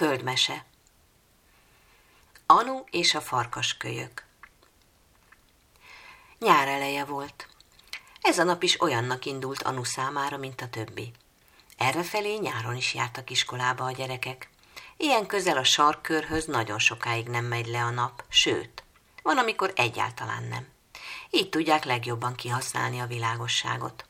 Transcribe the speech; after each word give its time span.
Földmese 0.00 0.64
Anu 2.46 2.84
és 2.90 3.14
a 3.14 3.20
farkaskölyök 3.20 4.24
Nyár 6.38 6.68
eleje 6.68 7.04
volt. 7.04 7.48
Ez 8.20 8.38
a 8.38 8.44
nap 8.44 8.62
is 8.62 8.80
olyannak 8.80 9.24
indult 9.24 9.62
Anu 9.62 9.84
számára, 9.84 10.36
mint 10.36 10.60
a 10.60 10.68
többi. 10.68 11.12
Errefelé 11.76 12.36
nyáron 12.36 12.76
is 12.76 12.94
jártak 12.94 13.30
iskolába 13.30 13.84
a 13.84 13.92
gyerekek. 13.92 14.50
Ilyen 14.96 15.26
közel 15.26 15.56
a 15.56 15.64
sarkkörhöz 15.64 16.44
nagyon 16.44 16.78
sokáig 16.78 17.28
nem 17.28 17.44
megy 17.44 17.66
le 17.66 17.82
a 17.82 17.90
nap, 17.90 18.24
sőt, 18.28 18.82
van, 19.22 19.38
amikor 19.38 19.72
egyáltalán 19.76 20.44
nem. 20.44 20.68
Így 21.30 21.48
tudják 21.48 21.84
legjobban 21.84 22.34
kihasználni 22.34 23.00
a 23.00 23.06
világosságot. 23.06 24.04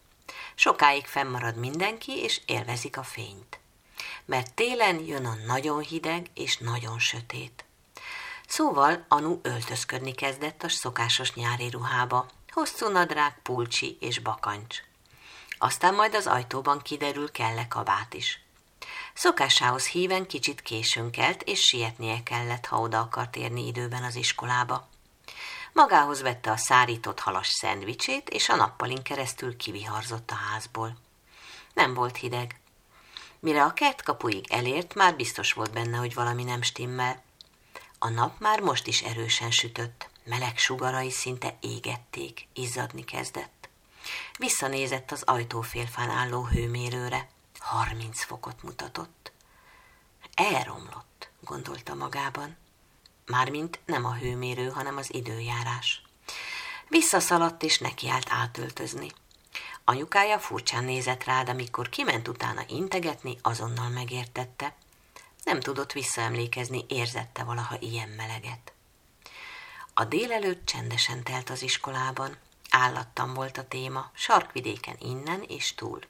Sokáig 0.55 1.07
fennmarad 1.07 1.57
mindenki, 1.57 2.13
és 2.19 2.41
élvezik 2.47 2.97
a 2.97 3.03
fényt 3.03 3.60
mert 4.31 4.55
télen 4.55 4.99
jön 4.99 5.25
a 5.27 5.35
nagyon 5.47 5.81
hideg 5.81 6.27
és 6.35 6.57
nagyon 6.57 6.99
sötét. 6.99 7.65
Szóval 8.47 9.05
Anu 9.09 9.39
öltözködni 9.43 10.13
kezdett 10.13 10.63
a 10.63 10.69
szokásos 10.69 11.35
nyári 11.35 11.71
ruhába, 11.71 12.27
hosszú 12.51 12.89
nadrág, 12.89 13.43
pulcsi 13.43 13.97
és 14.01 14.19
bakancs. 14.19 14.77
Aztán 15.59 15.95
majd 15.95 16.15
az 16.15 16.27
ajtóban 16.27 16.79
kiderül 16.79 17.31
kell-e 17.31 17.69
kabát 17.69 18.15
is. 18.15 18.41
Szokásához 19.15 19.87
híven 19.87 20.27
kicsit 20.27 20.61
későn 20.61 21.11
kelt, 21.11 21.43
és 21.43 21.61
sietnie 21.61 22.23
kellett, 22.23 22.67
ha 22.67 22.81
oda 22.81 23.01
akart 23.01 23.37
érni 23.37 23.67
időben 23.67 24.05
az 24.05 24.15
iskolába. 24.15 24.89
Magához 25.73 26.21
vette 26.23 26.51
a 26.51 26.57
szárított 26.57 27.21
halas 27.21 27.49
szendvicsét, 27.49 28.29
és 28.29 28.49
a 28.49 28.57
nappalin 28.57 29.03
keresztül 29.03 29.57
kiviharzott 29.57 30.31
a 30.31 30.35
házból. 30.35 30.97
Nem 31.75 31.95
volt 31.95 32.17
hideg, 32.17 32.60
Mire 33.41 33.65
a 33.65 33.73
kertkapuig 33.73 34.47
elért, 34.53 34.95
már 34.95 35.17
biztos 35.17 35.53
volt 35.53 35.73
benne, 35.73 35.97
hogy 35.97 36.15
valami 36.15 36.45
nem 36.45 36.63
stimmel. 36.63 37.23
A 37.99 38.09
nap 38.09 38.41
már 38.41 38.61
most 38.61 38.87
is 38.87 39.03
erősen 39.03 39.51
sütött, 39.51 40.09
meleg 40.25 40.59
sugarai 40.59 41.11
szinte 41.11 41.57
égették, 41.61 42.47
izzadni 42.53 43.05
kezdett. 43.05 43.69
Visszanézett 44.39 45.11
az 45.11 45.23
ajtófélfán 45.23 46.11
álló 46.11 46.45
hőmérőre, 46.45 47.29
30 47.59 48.23
fokot 48.23 48.63
mutatott. 48.63 49.33
Elromlott, 50.35 51.31
gondolta 51.41 51.95
magában. 51.95 52.57
Mármint 53.27 53.81
nem 53.85 54.05
a 54.05 54.15
hőmérő, 54.15 54.69
hanem 54.69 54.97
az 54.97 55.15
időjárás. 55.15 56.03
Visszaszaladt 56.89 57.63
és 57.63 57.79
nekiállt 57.79 58.27
átöltözni. 58.31 59.13
Anyukája 59.85 60.39
furcsán 60.39 60.85
nézett 60.85 61.25
rád, 61.25 61.49
amikor 61.49 61.89
kiment 61.89 62.29
utána 62.29 62.63
integetni, 62.69 63.37
azonnal 63.43 63.89
megértette. 63.89 64.75
Nem 65.45 65.61
tudott 65.61 65.93
visszaemlékezni, 65.93 66.85
érzette 66.89 67.45
valaha 67.45 67.77
ilyen 67.81 68.09
meleget. 68.09 68.73
A 69.95 70.05
délelőtt 70.05 70.67
csendesen 70.67 71.23
telt 71.23 71.51
az 71.51 71.63
iskolában. 71.63 72.37
Állattam 72.71 73.35
volt 73.35 73.59
a 73.59 73.69
téma, 73.69 74.11
sarkvidéken 74.15 74.97
innen 74.99 75.43
és 75.49 75.75
túl. 75.75 76.01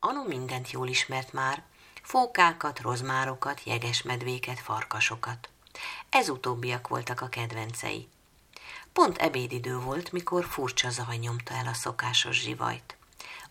Anu 0.00 0.26
mindent 0.26 0.70
jól 0.70 0.88
ismert 0.88 1.32
már, 1.32 1.62
fókákat, 2.02 2.80
rozmárokat, 2.80 3.60
jegesmedvéket, 3.64 4.60
farkasokat. 4.60 5.48
Ez 6.10 6.28
utóbbiak 6.28 6.88
voltak 6.88 7.20
a 7.20 7.28
kedvencei. 7.28 8.08
Pont 8.92 9.18
ebédidő 9.18 9.78
volt, 9.78 10.12
mikor 10.12 10.44
furcsa 10.44 10.90
zaj 10.90 11.16
nyomta 11.16 11.54
el 11.54 11.66
a 11.66 11.74
szokásos 11.74 12.40
zsivajt. 12.40 12.96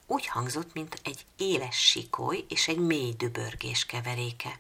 Úgy 0.08 0.28
hangzott, 0.28 0.74
mint 0.74 1.00
egy 1.04 1.26
éles 1.38 1.78
sikoly 1.78 2.46
és 2.50 2.68
egy 2.68 2.78
mély 2.78 3.14
dübörgés 3.14 3.86
keveréke. 3.86 4.60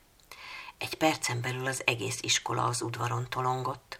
Egy 0.77 0.93
percen 0.93 1.41
belül 1.41 1.65
az 1.65 1.81
egész 1.85 2.19
iskola 2.21 2.63
az 2.63 2.81
udvaron 2.81 3.29
tolongott. 3.29 3.99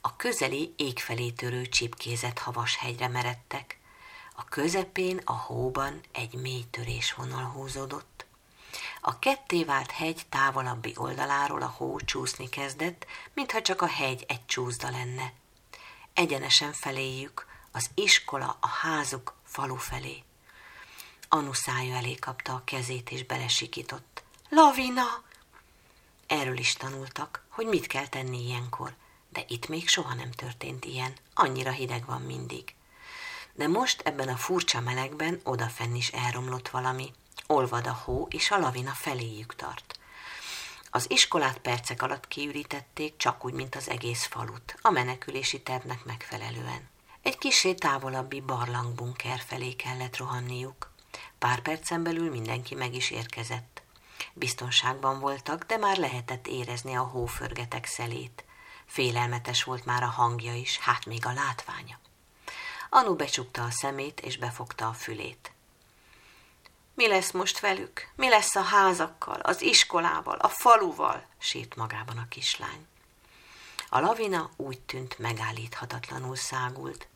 A 0.00 0.16
közeli 0.16 0.74
égfelé 0.76 1.30
törő 1.30 1.66
csipkézett 1.66 2.38
havas 2.38 2.76
hegyre 2.76 3.08
meredtek. 3.08 3.78
A 4.34 4.44
közepén, 4.44 5.20
a 5.24 5.32
hóban 5.32 6.00
egy 6.12 6.34
mély 6.34 6.64
törésvonal 6.70 7.44
húzódott. 7.44 8.26
A 9.00 9.18
ketté 9.18 9.64
vált 9.64 9.90
hegy 9.90 10.22
távolabbi 10.28 10.92
oldaláról 10.96 11.62
a 11.62 11.74
hó 11.76 12.00
csúszni 12.00 12.48
kezdett, 12.48 13.06
mintha 13.34 13.62
csak 13.62 13.82
a 13.82 13.88
hegy 13.88 14.24
egy 14.28 14.46
csúszda 14.46 14.90
lenne 14.90 15.32
egyenesen 16.14 16.72
feléjük, 16.72 17.46
az 17.72 17.90
iskola, 17.94 18.56
a 18.60 18.68
házuk 18.68 19.34
falu 19.44 19.76
felé. 19.76 20.22
Anu 21.28 21.50
elé 21.66 22.14
kapta 22.14 22.52
a 22.52 22.62
kezét, 22.64 23.10
és 23.10 23.24
belesikított. 23.24 24.22
Lavina! 24.48 25.22
Erről 26.26 26.58
is 26.58 26.72
tanultak, 26.72 27.44
hogy 27.48 27.66
mit 27.66 27.86
kell 27.86 28.06
tenni 28.06 28.44
ilyenkor, 28.44 28.94
de 29.28 29.44
itt 29.48 29.68
még 29.68 29.88
soha 29.88 30.14
nem 30.14 30.30
történt 30.30 30.84
ilyen, 30.84 31.12
annyira 31.34 31.70
hideg 31.70 32.06
van 32.06 32.22
mindig. 32.22 32.74
De 33.52 33.68
most 33.68 34.00
ebben 34.00 34.28
a 34.28 34.36
furcsa 34.36 34.80
melegben 34.80 35.40
odafenn 35.44 35.94
is 35.94 36.08
elromlott 36.08 36.68
valami. 36.68 37.12
Olvad 37.46 37.86
a 37.86 37.92
hó, 37.92 38.26
és 38.30 38.50
a 38.50 38.58
lavina 38.58 38.92
feléjük 38.92 39.54
tart. 39.54 39.99
Az 40.90 41.10
iskolát 41.10 41.58
percek 41.58 42.02
alatt 42.02 42.28
kiürítették, 42.28 43.16
csak 43.16 43.44
úgy, 43.44 43.52
mint 43.52 43.74
az 43.74 43.88
egész 43.88 44.24
falut, 44.24 44.74
a 44.82 44.90
menekülési 44.90 45.62
tervnek 45.62 46.04
megfelelően. 46.04 46.88
Egy 47.22 47.38
kisé 47.38 47.74
távolabbi 47.74 48.40
barlangbunker 48.40 49.40
felé 49.46 49.72
kellett 49.72 50.16
rohanniuk. 50.16 50.90
Pár 51.38 51.60
percen 51.60 52.02
belül 52.02 52.30
mindenki 52.30 52.74
meg 52.74 52.94
is 52.94 53.10
érkezett. 53.10 53.82
Biztonságban 54.32 55.20
voltak, 55.20 55.64
de 55.64 55.76
már 55.76 55.96
lehetett 55.96 56.46
érezni 56.46 56.94
a 56.94 57.02
hóförgetek 57.02 57.86
szelét. 57.86 58.44
Félelmetes 58.86 59.64
volt 59.64 59.84
már 59.84 60.02
a 60.02 60.06
hangja 60.06 60.54
is, 60.54 60.78
hát 60.78 61.06
még 61.06 61.26
a 61.26 61.32
látványa. 61.32 61.98
Anu 62.90 63.14
becsukta 63.14 63.62
a 63.62 63.70
szemét 63.70 64.20
és 64.20 64.38
befogta 64.38 64.88
a 64.88 64.92
fülét. 64.92 65.52
Mi 67.00 67.08
lesz 67.08 67.30
most 67.30 67.60
velük? 67.60 68.08
Mi 68.14 68.28
lesz 68.28 68.56
a 68.56 68.62
házakkal, 68.62 69.40
az 69.40 69.62
iskolával, 69.62 70.36
a 70.36 70.48
faluval? 70.48 71.26
sírt 71.38 71.76
magában 71.76 72.18
a 72.18 72.28
kislány. 72.28 72.86
A 73.88 74.00
lavina 74.00 74.50
úgy 74.56 74.80
tűnt 74.80 75.18
megállíthatatlanul 75.18 76.36
szágult. 76.36 77.08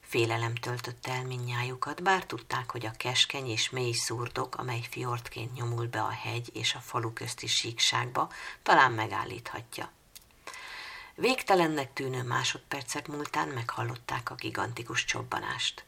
Félelem 0.00 0.54
töltötte 0.54 1.12
el 1.12 1.24
minnyájukat, 1.24 2.02
bár 2.02 2.26
tudták, 2.26 2.70
hogy 2.70 2.86
a 2.86 2.96
keskeny 2.96 3.48
és 3.48 3.70
mély 3.70 3.92
szurdok, 3.92 4.54
amely 4.54 4.82
fiortként 4.90 5.54
nyomul 5.54 5.86
be 5.86 6.00
a 6.00 6.10
hegy 6.10 6.50
és 6.52 6.74
a 6.74 6.80
falu 6.80 7.12
közti 7.12 7.46
síkságba, 7.46 8.32
talán 8.62 8.92
megállíthatja. 8.92 9.90
Végtelennek 11.14 11.92
tűnő 11.92 12.22
másodpercek 12.22 13.08
múltán 13.08 13.48
meghallották 13.48 14.30
a 14.30 14.34
gigantikus 14.34 15.04
csobbanást. 15.04 15.84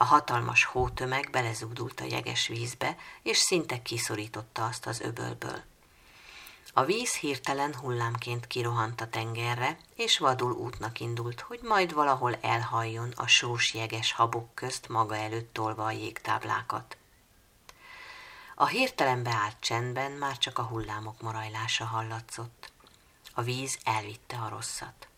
A 0.00 0.04
hatalmas 0.04 0.64
hótömeg 0.64 1.28
belezúdult 1.30 2.00
a 2.00 2.04
jeges 2.04 2.46
vízbe, 2.46 2.96
és 3.22 3.36
szinte 3.36 3.82
kiszorította 3.82 4.64
azt 4.64 4.86
az 4.86 5.00
öbölből. 5.00 5.62
A 6.72 6.84
víz 6.84 7.14
hirtelen 7.14 7.74
hullámként 7.74 8.46
kirohant 8.46 9.00
a 9.00 9.08
tengerre, 9.08 9.78
és 9.94 10.18
vadul 10.18 10.52
útnak 10.52 11.00
indult, 11.00 11.40
hogy 11.40 11.60
majd 11.62 11.92
valahol 11.92 12.34
elhajjon 12.40 13.12
a 13.16 13.26
sós 13.26 13.74
jeges 13.74 14.12
habok 14.12 14.54
közt 14.54 14.88
maga 14.88 15.16
előtt 15.16 15.52
tolva 15.52 15.84
a 15.84 15.90
jégtáblákat. 15.90 16.96
A 18.54 18.66
hirtelen 18.66 19.22
beállt 19.22 19.56
csendben 19.60 20.12
már 20.12 20.38
csak 20.38 20.58
a 20.58 20.62
hullámok 20.62 21.20
morajlása 21.20 21.84
hallatszott. 21.84 22.72
A 23.34 23.42
víz 23.42 23.78
elvitte 23.84 24.36
a 24.36 24.48
rosszat. 24.48 25.08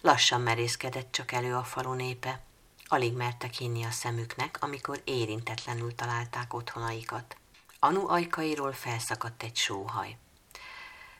Lassan 0.00 0.40
merészkedett 0.40 1.12
csak 1.12 1.32
elő 1.32 1.54
a 1.54 1.64
falu 1.64 1.92
népe, 1.92 2.42
Alig 2.86 3.12
mertek 3.12 3.54
hinni 3.54 3.84
a 3.84 3.90
szemüknek, 3.90 4.58
amikor 4.60 5.00
érintetlenül 5.04 5.94
találták 5.94 6.54
otthonaikat. 6.54 7.36
Anu 7.78 8.08
ajkairól 8.08 8.72
felszakadt 8.72 9.42
egy 9.42 9.56
sóhaj. 9.56 10.16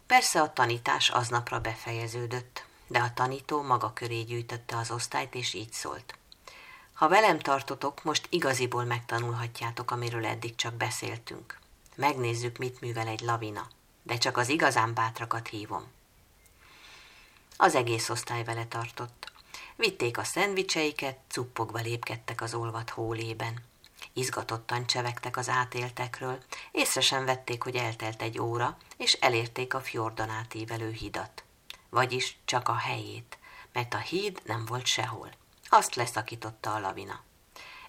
Persze 0.07 0.41
a 0.41 0.53
tanítás 0.53 1.09
aznapra 1.09 1.61
befejeződött, 1.61 2.67
de 2.87 2.99
a 2.99 3.13
tanító 3.15 3.63
maga 3.63 3.93
köré 3.93 4.21
gyűjtötte 4.23 4.77
az 4.77 4.91
osztályt, 4.91 5.35
és 5.35 5.55
így 5.55 5.73
szólt. 5.73 6.19
Ha 6.95 7.09
velem 7.09 7.39
tartotok, 7.39 8.05
most 8.05 8.27
igaziból 8.31 8.85
megtanulhatjátok, 8.85 9.91
amiről 9.91 10.27
eddig 10.27 10.55
csak 10.55 10.75
beszéltünk. 10.75 11.59
Megnézzük, 11.97 12.59
mit 12.59 12.81
művel 12.81 13.07
egy 13.07 13.21
lavina, 13.21 13.69
de 14.03 14.19
csak 14.19 14.37
az 14.37 14.49
igazán 14.49 14.95
bátrakat 14.95 15.49
hívom. 15.49 15.93
Az 17.57 17.75
egész 17.75 18.09
osztály 18.09 18.45
vele 18.45 18.67
tartott. 18.67 19.33
Vitték 19.77 20.19
a 20.19 20.25
szendvicseiket, 20.25 21.19
cuppogva 21.29 21.79
lépkedtek 21.79 22.41
az 22.41 22.55
olvat 22.55 22.91
hólében. 22.91 23.63
Izgatottan 24.13 24.87
csevegtek 24.87 25.37
az 25.37 25.49
átéltekről, 25.49 26.39
észre 26.71 27.01
sem 27.01 27.25
vették, 27.25 27.63
hogy 27.63 27.77
eltelt 27.77 28.23
egy 28.23 28.41
óra, 28.41 28.77
és 28.97 29.13
elérték 29.13 29.75
a 29.75 29.81
fjordon 29.81 30.29
átívelő 30.31 30.91
hidat. 30.91 31.45
Vagyis 31.91 32.37
csak 32.45 32.69
a 32.69 32.75
helyét, 32.75 33.39
mert 33.73 33.95
a 33.95 33.99
híd 33.99 34.43
nem 34.45 34.65
volt 34.65 34.87
sehol. 34.87 35.31
Azt 35.69 35.95
leszakította 35.95 36.75
a 36.75 36.79
lavina. 36.79 37.23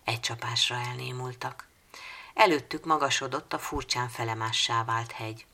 Egy 0.04 0.20
csapásra 0.20 0.76
elnémultak. 0.76 1.68
Előttük 2.34 2.86
magasodott 2.86 3.54
a 3.54 3.60
furcsán 3.60 4.10
felemássá 4.10 4.84
vált 4.84 5.12
hegy. 5.12 5.46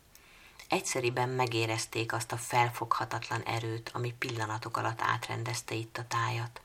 Egyszeriben 0.71 1.29
megérezték 1.29 2.13
azt 2.13 2.31
a 2.31 2.37
felfoghatatlan 2.37 3.41
erőt, 3.41 3.89
ami 3.93 4.13
pillanatok 4.19 4.77
alatt 4.77 5.01
átrendezte 5.01 5.75
itt 5.75 5.97
a 5.97 6.07
tájat. 6.07 6.61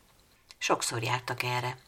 Sokszor 0.59 1.03
jártak 1.03 1.43
erre, 1.43 1.79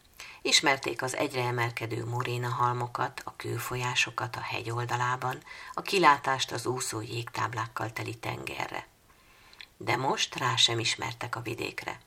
Ismerték 0.43 1.03
az 1.03 1.17
egyre 1.17 1.43
emelkedő 1.43 2.05
moréna 2.05 2.49
halmokat, 2.49 3.23
a 3.25 3.37
kőfolyásokat 3.37 4.37
a 4.37 4.41
hegy 4.41 4.71
oldalában, 4.71 5.43
a 5.75 5.83
kilátást 5.83 6.53
az 6.53 6.67
úszó 6.67 7.01
jégtáblákkal 7.01 7.93
teli 7.93 8.15
tengerre. 8.15 8.87
De 9.77 9.97
most 9.97 10.37
rá 10.37 10.57
sem 10.57 10.79
ismertek 10.79 11.37
a 11.37 11.41
vidékre. 11.41 12.01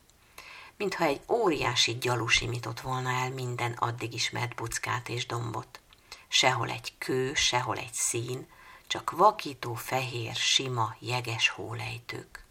Mintha 0.78 1.04
egy 1.04 1.22
óriási 1.28 1.98
gyalu 1.98 2.28
simított 2.28 2.80
volna 2.80 3.10
el 3.10 3.30
minden 3.30 3.72
addig 3.72 4.14
ismert 4.14 4.56
buckát 4.56 5.10
és 5.10 5.26
dombot. 5.26 5.80
Sehol 6.28 6.70
egy 6.70 6.94
kő, 6.98 7.34
sehol 7.34 7.78
egy 7.78 7.94
szín, 7.94 8.48
csak 8.92 9.12
vakító, 9.12 9.74
fehér, 9.74 10.36
sima, 10.36 10.96
jeges 11.00 11.50
hólejtők. 11.50 12.44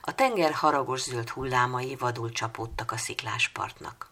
A 0.00 0.14
tenger 0.14 0.52
haragos 0.52 1.00
zöld 1.00 1.28
hullámai 1.28 1.96
vadul 1.96 2.32
csapódtak 2.32 2.92
a 2.92 2.96
szikláspartnak. 2.96 4.10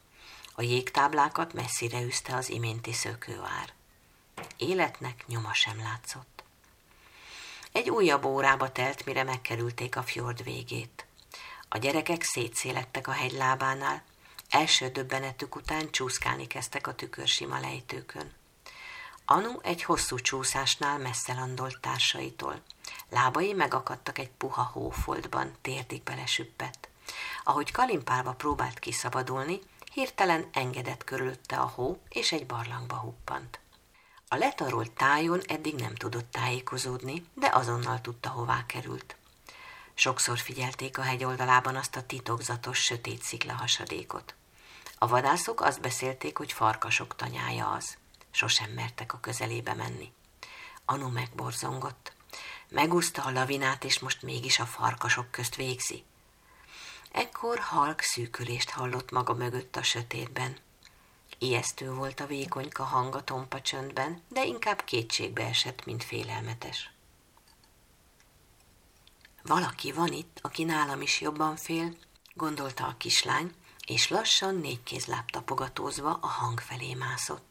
A 0.54 0.62
jégtáblákat 0.62 1.52
messzire 1.52 2.00
üzte 2.00 2.34
az 2.34 2.50
iménti 2.50 2.92
szökőár. 2.92 3.72
Életnek 4.56 5.24
nyoma 5.26 5.54
sem 5.54 5.78
látszott. 5.78 6.44
Egy 7.72 7.90
újabb 7.90 8.24
órába 8.24 8.72
telt, 8.72 9.04
mire 9.04 9.22
megkerülték 9.22 9.96
a 9.96 10.02
fjord 10.02 10.42
végét. 10.42 11.06
A 11.68 11.78
gyerekek 11.78 12.22
szétszélettek 12.22 13.08
a 13.08 13.12
hegylábánál, 13.12 14.02
első 14.48 14.88
döbbenetük 14.88 15.54
után 15.54 15.90
csúszkálni 15.90 16.46
kezdtek 16.46 16.86
a 16.86 16.94
tükörsima 16.94 17.60
lejtőkön. 17.60 18.37
Anu 19.30 19.58
egy 19.62 19.82
hosszú 19.82 20.18
csúszásnál 20.18 20.98
messze 20.98 21.34
landolt 21.34 21.80
társaitól. 21.80 22.62
Lábai 23.08 23.52
megakadtak 23.52 24.18
egy 24.18 24.30
puha 24.30 24.62
hófoltban, 24.62 25.54
térdig 25.60 26.02
belesüppett. 26.02 26.88
Ahogy 27.44 27.72
kalimpálva 27.72 28.32
próbált 28.32 28.78
kiszabadulni, 28.78 29.60
hirtelen 29.92 30.48
engedett 30.52 31.04
körülötte 31.04 31.56
a 31.56 31.66
hó, 31.66 32.00
és 32.08 32.32
egy 32.32 32.46
barlangba 32.46 32.96
huppant. 32.96 33.60
A 34.28 34.36
letarolt 34.36 34.92
tájon 34.92 35.40
eddig 35.46 35.74
nem 35.74 35.94
tudott 35.94 36.30
tájékozódni, 36.30 37.24
de 37.34 37.50
azonnal 37.52 38.00
tudta, 38.00 38.28
hová 38.28 38.66
került. 38.66 39.16
Sokszor 39.94 40.38
figyelték 40.38 40.98
a 40.98 41.02
hegy 41.02 41.24
oldalában 41.24 41.76
azt 41.76 41.96
a 41.96 42.06
titokzatos, 42.06 42.78
sötét 42.78 43.22
szikla 43.22 43.52
hasadékot. 43.52 44.34
A 44.98 45.06
vadászok 45.06 45.60
azt 45.60 45.80
beszélték, 45.80 46.38
hogy 46.38 46.52
farkasok 46.52 47.16
tanyája 47.16 47.70
az. 47.70 47.96
Sosem 48.38 48.70
mertek 48.70 49.12
a 49.12 49.20
közelébe 49.20 49.74
menni. 49.74 50.12
Anu 50.84 51.08
megborzongott. 51.08 52.12
Megúszta 52.68 53.22
a 53.24 53.30
lavinát, 53.30 53.84
és 53.84 53.98
most 53.98 54.22
mégis 54.22 54.58
a 54.58 54.66
farkasok 54.66 55.30
közt 55.30 55.54
végzi. 55.54 56.04
Ekkor 57.12 57.58
halk 57.58 58.00
szűkülést 58.00 58.70
hallott 58.70 59.10
maga 59.10 59.34
mögött 59.34 59.76
a 59.76 59.82
sötétben. 59.82 60.56
Ijesztő 61.38 61.92
volt 61.92 62.20
a 62.20 62.26
vékonyka 62.26 62.84
hang 62.84 63.14
a 63.14 63.24
tompa 63.24 63.60
csöndben, 63.60 64.22
de 64.28 64.44
inkább 64.44 64.84
kétségbe 64.84 65.44
esett, 65.44 65.84
mint 65.84 66.04
félelmetes. 66.04 66.90
Valaki 69.42 69.92
van 69.92 70.12
itt, 70.12 70.38
aki 70.42 70.64
nálam 70.64 71.00
is 71.00 71.20
jobban 71.20 71.56
fél, 71.56 71.96
gondolta 72.34 72.86
a 72.86 72.96
kislány, 72.96 73.54
és 73.86 74.08
lassan 74.08 74.54
négy 74.54 74.82
kézláb 74.82 75.30
tapogatózva 75.30 76.18
a 76.20 76.26
hang 76.26 76.60
felé 76.60 76.94
mászott. 76.94 77.47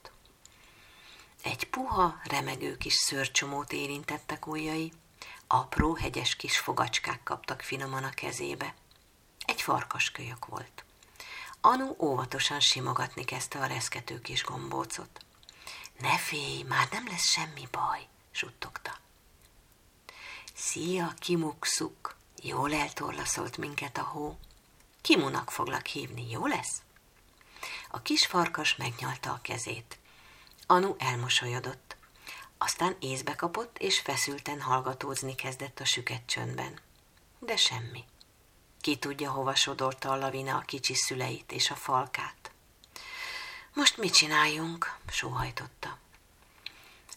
Egy 1.43 1.69
puha, 1.69 2.19
remegő 2.23 2.77
kis 2.77 2.93
szörcsomót 2.93 3.71
érintettek 3.71 4.47
ujjai, 4.47 4.93
apró, 5.47 5.95
hegyes 5.95 6.35
kis 6.35 6.57
fogacskák 6.57 7.23
kaptak 7.23 7.61
finoman 7.61 8.03
a 8.03 8.09
kezébe– 8.09 8.73
egy 9.47 9.61
farkaskölyök 9.61 10.45
volt. 10.45 10.83
Anu 11.61 11.95
óvatosan 11.99 12.59
simogatni 12.59 13.23
kezdte 13.23 13.59
a 13.59 13.65
reszkető 13.65 14.21
kis 14.21 14.43
gombócot. 14.43 15.25
Ne 15.99 16.17
félj, 16.17 16.63
már 16.63 16.87
nem 16.91 17.07
lesz 17.07 17.29
semmi 17.29 17.67
baj, 17.71 18.07
suttogta. 18.31 18.97
Szia, 20.53 21.13
kimukszuk, 21.19 22.15
jól 22.43 22.73
eltorlaszolt 22.73 23.57
minket 23.57 23.97
a 23.97 24.03
hó. 24.03 24.37
Kimunak 25.01 25.51
foglak 25.51 25.85
hívni, 25.85 26.29
jó 26.29 26.45
lesz? 26.45 26.81
A 27.89 28.01
kis 28.01 28.25
farkas 28.25 28.75
megnyalta 28.75 29.31
a 29.31 29.41
kezét. 29.41 29.97
Anu 30.69 30.95
elmosolyodott. 30.97 31.95
Aztán 32.57 32.95
észbe 32.99 33.35
kapott, 33.35 33.77
és 33.77 33.99
feszülten 33.99 34.61
hallgatózni 34.61 35.35
kezdett 35.35 35.79
a 35.79 35.85
süket 35.85 36.21
csöndben. 36.25 36.79
De 37.39 37.55
semmi. 37.55 38.05
Ki 38.81 38.97
tudja, 38.97 39.31
hova 39.31 39.55
sodorta 39.55 40.11
a 40.11 40.15
lavina 40.15 40.55
a 40.57 40.61
kicsi 40.61 40.93
szüleit 40.93 41.51
és 41.51 41.69
a 41.71 41.75
falkát. 41.75 42.51
Most 43.73 43.97
mit 43.97 44.13
csináljunk? 44.13 44.97
sóhajtotta. 45.09 45.97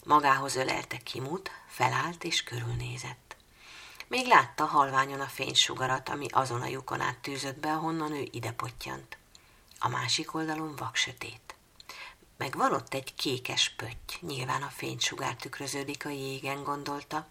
Magához 0.03 0.55
ölelte 0.55 0.97
Kimut, 0.97 1.51
felállt 1.67 2.23
és 2.23 2.43
körülnézett. 2.43 3.35
Még 4.07 4.27
látta 4.27 4.65
halványon 4.65 5.21
a 5.21 5.27
fénysugarat, 5.27 6.09
ami 6.09 6.25
azon 6.29 6.61
a 6.61 6.67
lyukon 6.67 7.01
át 7.01 7.17
tűzött 7.17 7.59
be, 7.59 7.71
ahonnan 7.71 8.11
ő 8.11 8.27
ide 8.31 8.51
pottyant. 8.51 9.17
A 9.79 9.87
másik 9.87 10.33
oldalon 10.33 10.75
vaksötét. 10.75 11.50
Meg 12.41 12.57
van 12.57 12.73
ott 12.73 12.93
egy 12.93 13.15
kékes 13.15 13.73
pötty, 13.75 14.13
nyilván 14.19 14.61
a 14.61 14.71
fénysugár 14.75 15.35
tükröződik 15.35 16.05
a 16.05 16.09
jégen, 16.09 16.63
gondolta. 16.63 17.27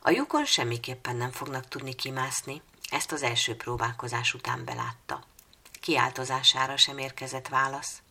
A 0.00 0.10
lyukon 0.10 0.44
semmiképpen 0.44 1.16
nem 1.16 1.30
fognak 1.30 1.68
tudni 1.68 1.94
kimászni, 1.94 2.62
ezt 2.90 3.12
az 3.12 3.22
első 3.22 3.56
próbálkozás 3.56 4.34
után 4.34 4.64
belátta. 4.64 5.24
Kiáltozására 5.80 6.76
sem 6.76 6.98
érkezett 6.98 7.48
válasz. 7.48 8.02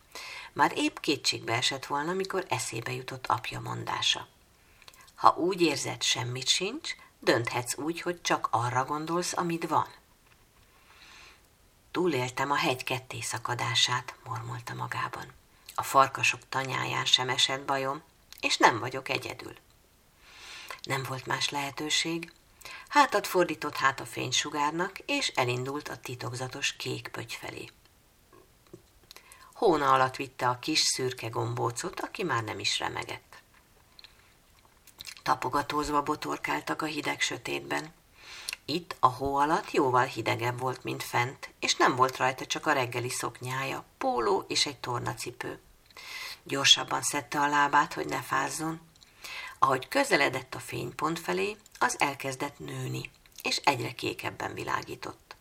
Már 0.52 0.72
épp 0.76 0.98
kétségbe 0.98 1.52
esett 1.52 1.86
volna, 1.86 2.12
mikor 2.12 2.46
eszébe 2.48 2.92
jutott 2.92 3.26
apja 3.26 3.60
mondása. 3.60 4.26
Ha 5.14 5.34
úgy 5.36 5.60
érzed, 5.60 6.02
semmit 6.02 6.48
sincs, 6.48 6.94
dönthetsz 7.20 7.76
úgy, 7.76 8.00
hogy 8.00 8.20
csak 8.20 8.48
arra 8.50 8.84
gondolsz, 8.84 9.36
amit 9.36 9.68
van. 9.68 9.88
Túléltem 11.90 12.50
a 12.50 12.56
hegy 12.56 12.84
ketté 12.84 13.20
szakadását, 13.20 14.14
mormolta 14.24 14.74
magában. 14.74 15.37
A 15.78 15.82
farkasok 15.82 16.40
tanyáján 16.48 17.04
sem 17.04 17.28
esett 17.28 17.64
bajom, 17.64 18.02
és 18.40 18.56
nem 18.56 18.78
vagyok 18.78 19.08
egyedül. 19.08 19.54
Nem 20.82 21.02
volt 21.02 21.26
más 21.26 21.48
lehetőség, 21.48 22.32
hátat 22.88 23.26
fordított 23.26 23.76
hát 23.76 24.00
a 24.00 24.06
fénysugárnak, 24.06 24.98
és 24.98 25.28
elindult 25.28 25.88
a 25.88 25.96
titokzatos 25.96 26.76
kék 26.76 27.08
pöty 27.08 27.34
felé. 27.34 27.70
Hóna 29.54 29.92
alatt 29.92 30.16
vitte 30.16 30.48
a 30.48 30.58
kis 30.58 30.80
szürke 30.80 31.28
gombócot, 31.28 32.00
aki 32.00 32.22
már 32.22 32.44
nem 32.44 32.58
is 32.58 32.78
remegett. 32.78 33.42
Tapogatózva 35.22 36.02
botorkáltak 36.02 36.82
a 36.82 36.86
hideg 36.86 37.20
sötétben. 37.20 37.94
Itt 38.64 38.96
a 39.00 39.08
hó 39.08 39.36
alatt 39.36 39.70
jóval 39.70 40.04
hidegebb 40.04 40.58
volt, 40.58 40.84
mint 40.84 41.02
fent, 41.02 41.50
és 41.58 41.76
nem 41.76 41.96
volt 41.96 42.16
rajta 42.16 42.46
csak 42.46 42.66
a 42.66 42.72
reggeli 42.72 43.10
szoknyája, 43.10 43.84
póló 43.98 44.44
és 44.48 44.66
egy 44.66 44.78
tornacipő. 44.78 45.60
Gyorsabban 46.42 47.02
szedte 47.02 47.40
a 47.40 47.48
lábát, 47.48 47.94
hogy 47.94 48.06
ne 48.06 48.20
fázzon. 48.20 48.80
Ahogy 49.58 49.88
közeledett 49.88 50.54
a 50.54 50.58
fénypont 50.58 51.18
felé, 51.18 51.56
az 51.78 51.96
elkezdett 52.00 52.58
nőni, 52.58 53.10
és 53.42 53.56
egyre 53.56 53.92
kékebben 53.92 54.54
világított. 54.54 55.36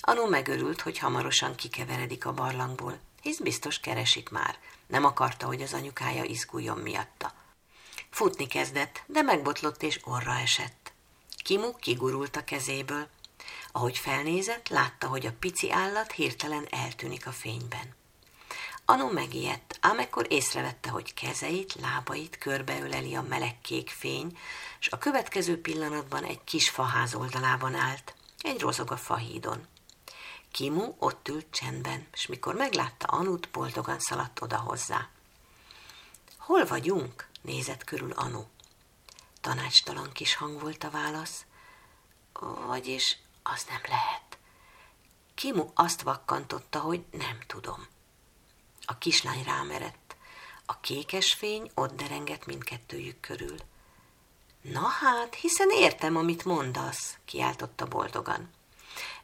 Anu 0.00 0.28
megörült, 0.28 0.80
hogy 0.80 0.98
hamarosan 0.98 1.54
kikeveredik 1.54 2.26
a 2.26 2.32
barlangból, 2.32 2.98
hisz 3.22 3.38
biztos 3.38 3.80
keresik 3.80 4.28
már. 4.28 4.58
Nem 4.86 5.04
akarta, 5.04 5.46
hogy 5.46 5.62
az 5.62 5.72
anyukája 5.72 6.24
izguljon 6.24 6.78
miatta. 6.78 7.32
Futni 8.10 8.46
kezdett, 8.46 9.02
de 9.06 9.22
megbotlott 9.22 9.82
és 9.82 10.00
orra 10.04 10.38
esett. 10.38 10.92
Kimu 11.44 11.76
kigurult 11.76 12.36
a 12.36 12.44
kezéből. 12.44 13.08
Ahogy 13.72 13.98
felnézett, 13.98 14.68
látta, 14.68 15.06
hogy 15.06 15.26
a 15.26 15.32
pici 15.38 15.72
állat 15.72 16.12
hirtelen 16.12 16.66
eltűnik 16.70 17.26
a 17.26 17.32
fényben. 17.32 17.94
Anu 18.92 19.12
megijedt, 19.12 19.78
ám 19.80 19.98
ekkor 19.98 20.26
észrevette, 20.28 20.90
hogy 20.90 21.14
kezeit, 21.14 21.74
lábait 21.74 22.38
körbeöleli 22.38 23.14
a 23.14 23.22
meleg 23.22 23.60
kék 23.60 23.90
fény, 23.90 24.38
és 24.80 24.88
a 24.88 24.98
következő 24.98 25.60
pillanatban 25.60 26.24
egy 26.24 26.44
kis 26.44 26.70
faház 26.70 27.14
oldalában 27.14 27.74
állt, 27.74 28.14
egy 28.38 28.60
rozog 28.60 28.90
a 28.90 28.96
fahídon. 28.96 29.66
Kimu 30.50 30.94
ott 30.98 31.28
ült 31.28 31.46
csendben, 31.50 32.06
és 32.12 32.26
mikor 32.26 32.54
meglátta 32.54 33.06
Anut, 33.06 33.48
boldogan 33.50 33.98
szaladt 33.98 34.40
oda 34.40 34.58
hozzá. 34.58 35.08
Hol 36.38 36.64
vagyunk? 36.66 37.28
nézett 37.42 37.84
körül 37.84 38.12
Anu. 38.12 38.42
Tanácstalan 39.40 40.12
kis 40.12 40.34
hang 40.34 40.60
volt 40.60 40.84
a 40.84 40.90
válasz. 40.90 41.44
Vagyis 42.66 43.18
az 43.42 43.64
nem 43.68 43.80
lehet. 43.88 44.38
Kimu 45.34 45.70
azt 45.74 46.02
vakkantotta, 46.02 46.80
hogy 46.80 47.04
nem 47.10 47.38
tudom. 47.46 47.86
A 48.84 48.98
kislány 48.98 49.42
rámerett. 49.44 50.16
A 50.66 50.80
kékes 50.80 51.32
fény 51.32 51.70
ott 51.74 51.96
derengett 51.96 52.46
mindkettőjük 52.46 53.20
körül. 53.20 53.56
Na 54.60 54.86
hát, 54.86 55.34
hiszen 55.34 55.70
értem, 55.70 56.16
amit 56.16 56.44
mondasz, 56.44 57.16
kiáltotta 57.24 57.86
boldogan. 57.86 58.50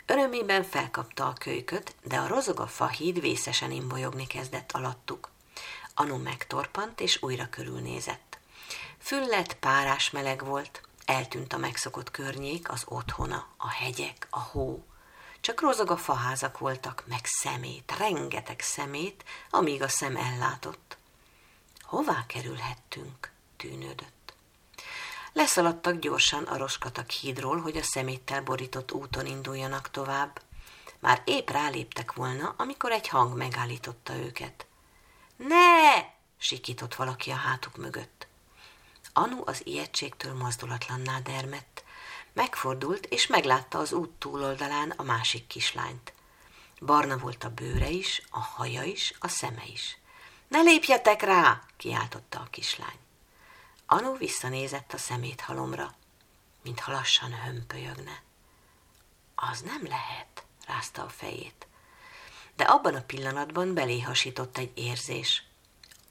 Örömében 0.06 0.62
felkapta 0.62 1.26
a 1.26 1.32
kölyköt, 1.32 1.94
de 2.04 2.16
a 2.16 2.26
rozog 2.26 2.60
a 2.60 2.66
fahíd 2.66 3.20
vészesen 3.20 3.70
imbolyogni 3.70 4.26
kezdett 4.26 4.72
alattuk. 4.72 5.30
Anu 5.94 6.16
megtorpant, 6.16 7.00
és 7.00 7.22
újra 7.22 7.48
körülnézett. 7.50 8.38
Füllet, 8.98 9.54
párás 9.54 10.10
meleg 10.10 10.44
volt, 10.44 10.82
eltűnt 11.04 11.52
a 11.52 11.58
megszokott 11.58 12.10
környék, 12.10 12.70
az 12.70 12.84
otthona, 12.88 13.48
a 13.56 13.68
hegyek, 13.68 14.26
a 14.30 14.40
hó. 14.40 14.84
Csak 15.40 15.61
rozog 15.61 15.90
a 15.90 15.97
faházak 15.97 16.59
voltak, 16.59 17.04
meg 17.07 17.25
szemét, 17.25 17.95
rengeteg 17.99 18.61
szemét, 18.61 19.25
amíg 19.50 19.83
a 19.83 19.88
szem 19.88 20.16
ellátott. 20.16 20.97
Hová 21.80 22.25
kerülhettünk? 22.26 23.30
tűnődött. 23.57 24.35
Leszaladtak 25.33 25.99
gyorsan 25.99 26.45
a 26.45 26.57
roskatak 26.57 27.11
hídról, 27.11 27.61
hogy 27.61 27.76
a 27.76 27.83
szeméttel 27.83 28.42
borított 28.42 28.92
úton 28.92 29.26
induljanak 29.26 29.90
tovább. 29.90 30.40
Már 30.99 31.23
épp 31.25 31.50
ráléptek 31.50 32.12
volna, 32.12 32.54
amikor 32.57 32.92
egy 32.92 33.09
hang 33.09 33.37
megállította 33.37 34.14
őket. 34.14 34.66
Ne! 35.37 36.16
sikított 36.38 36.95
valaki 36.95 37.30
a 37.30 37.35
hátuk 37.35 37.76
mögött. 37.76 38.26
Anu 39.12 39.42
az 39.45 39.66
ijegységtől 39.66 40.35
mazdulatlanná 40.35 41.18
dermett. 41.18 41.85
Megfordult, 42.38 43.07
és 43.07 43.26
meglátta 43.26 43.78
az 43.78 43.92
út 43.92 44.11
túloldalán 44.11 44.90
a 44.90 45.02
másik 45.02 45.47
kislányt. 45.47 46.12
Barna 46.80 47.16
volt 47.16 47.45
a 47.45 47.50
bőre 47.50 47.88
is, 47.88 48.23
a 48.30 48.38
haja 48.38 48.83
is, 48.83 49.14
a 49.18 49.28
szeme 49.28 49.62
is. 49.73 49.99
Ne 50.49 50.61
lépjetek 50.61 51.23
rá! 51.23 51.62
kiáltotta 51.76 52.38
a 52.38 52.49
kislány. 52.50 52.99
Anu 53.87 54.16
visszanézett 54.16 54.92
a 54.92 54.99
szemét 54.99 55.40
halomra, 55.40 55.95
mintha 56.62 56.92
lassan 56.92 57.33
hömpölyögne. 57.33 58.23
Az 59.35 59.61
nem 59.61 59.87
lehet, 59.87 60.45
rázta 60.66 61.02
a 61.02 61.09
fejét. 61.09 61.66
De 62.57 62.64
abban 62.64 62.95
a 62.95 63.02
pillanatban 63.02 63.75
beléhasított 63.75 64.59
egy 64.59 64.73
érzés. 64.75 65.42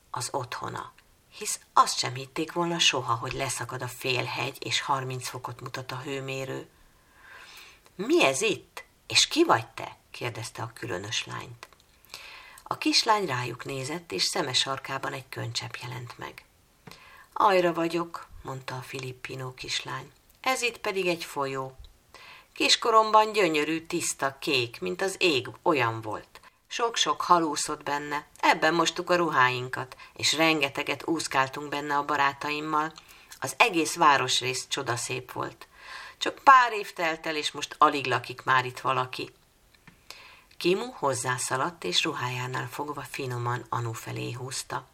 Az 0.09 0.29
otthona, 0.31 0.93
hisz 1.37 1.59
azt 1.73 1.97
sem 1.97 2.13
hitték 2.13 2.51
volna 2.51 2.79
soha, 2.79 3.13
hogy 3.13 3.33
leszakad 3.33 3.81
a 3.81 3.87
félhegy, 3.87 4.57
és 4.59 4.81
harminc 4.81 5.27
fokot 5.27 5.61
mutat 5.61 5.91
a 5.91 5.99
hőmérő. 5.99 6.67
Mi 7.95 8.25
ez 8.25 8.41
itt? 8.41 8.83
És 9.07 9.27
ki 9.27 9.43
vagy 9.43 9.67
te? 9.67 9.97
kérdezte 10.11 10.61
a 10.61 10.71
különös 10.73 11.25
lányt. 11.25 11.67
A 12.63 12.77
kislány 12.77 13.25
rájuk 13.25 13.65
nézett, 13.65 14.11
és 14.11 14.23
szeme 14.23 14.53
sarkában 14.53 15.13
egy 15.13 15.29
könycsepp 15.29 15.73
jelent 15.81 16.17
meg. 16.17 16.45
Ajra 17.33 17.73
vagyok, 17.73 18.27
mondta 18.41 18.75
a 18.75 18.81
filippinó 18.81 19.53
kislány. 19.53 20.11
Ez 20.41 20.61
itt 20.61 20.77
pedig 20.77 21.07
egy 21.07 21.23
folyó. 21.23 21.77
Kiskoromban 22.53 23.31
gyönyörű, 23.31 23.85
tiszta, 23.85 24.37
kék, 24.39 24.79
mint 24.79 25.01
az 25.01 25.15
ég, 25.19 25.47
olyan 25.61 26.01
volt. 26.01 26.39
Sok-sok 26.67 27.21
halúszott 27.21 27.83
benne, 27.83 28.27
ebben 28.47 28.73
mostuk 28.73 29.09
a 29.09 29.15
ruháinkat, 29.15 29.95
és 30.13 30.33
rengeteget 30.33 31.07
úszkáltunk 31.07 31.69
benne 31.69 31.97
a 31.97 32.05
barátaimmal. 32.05 32.93
Az 33.39 33.53
egész 33.57 33.95
városrész 33.95 34.65
csodaszép 34.67 35.31
volt. 35.31 35.67
Csak 36.17 36.39
pár 36.43 36.73
év 36.73 36.93
telt 36.93 37.25
el, 37.25 37.35
és 37.35 37.51
most 37.51 37.75
alig 37.77 38.05
lakik 38.05 38.43
már 38.43 38.65
itt 38.65 38.79
valaki. 38.79 39.31
Kimu 40.57 40.91
hozzászaladt, 40.91 41.83
és 41.83 42.03
ruhájánál 42.03 42.67
fogva 42.67 43.01
finoman 43.09 43.65
Anu 43.69 43.93
felé 43.93 44.31
húzta. 44.31 44.87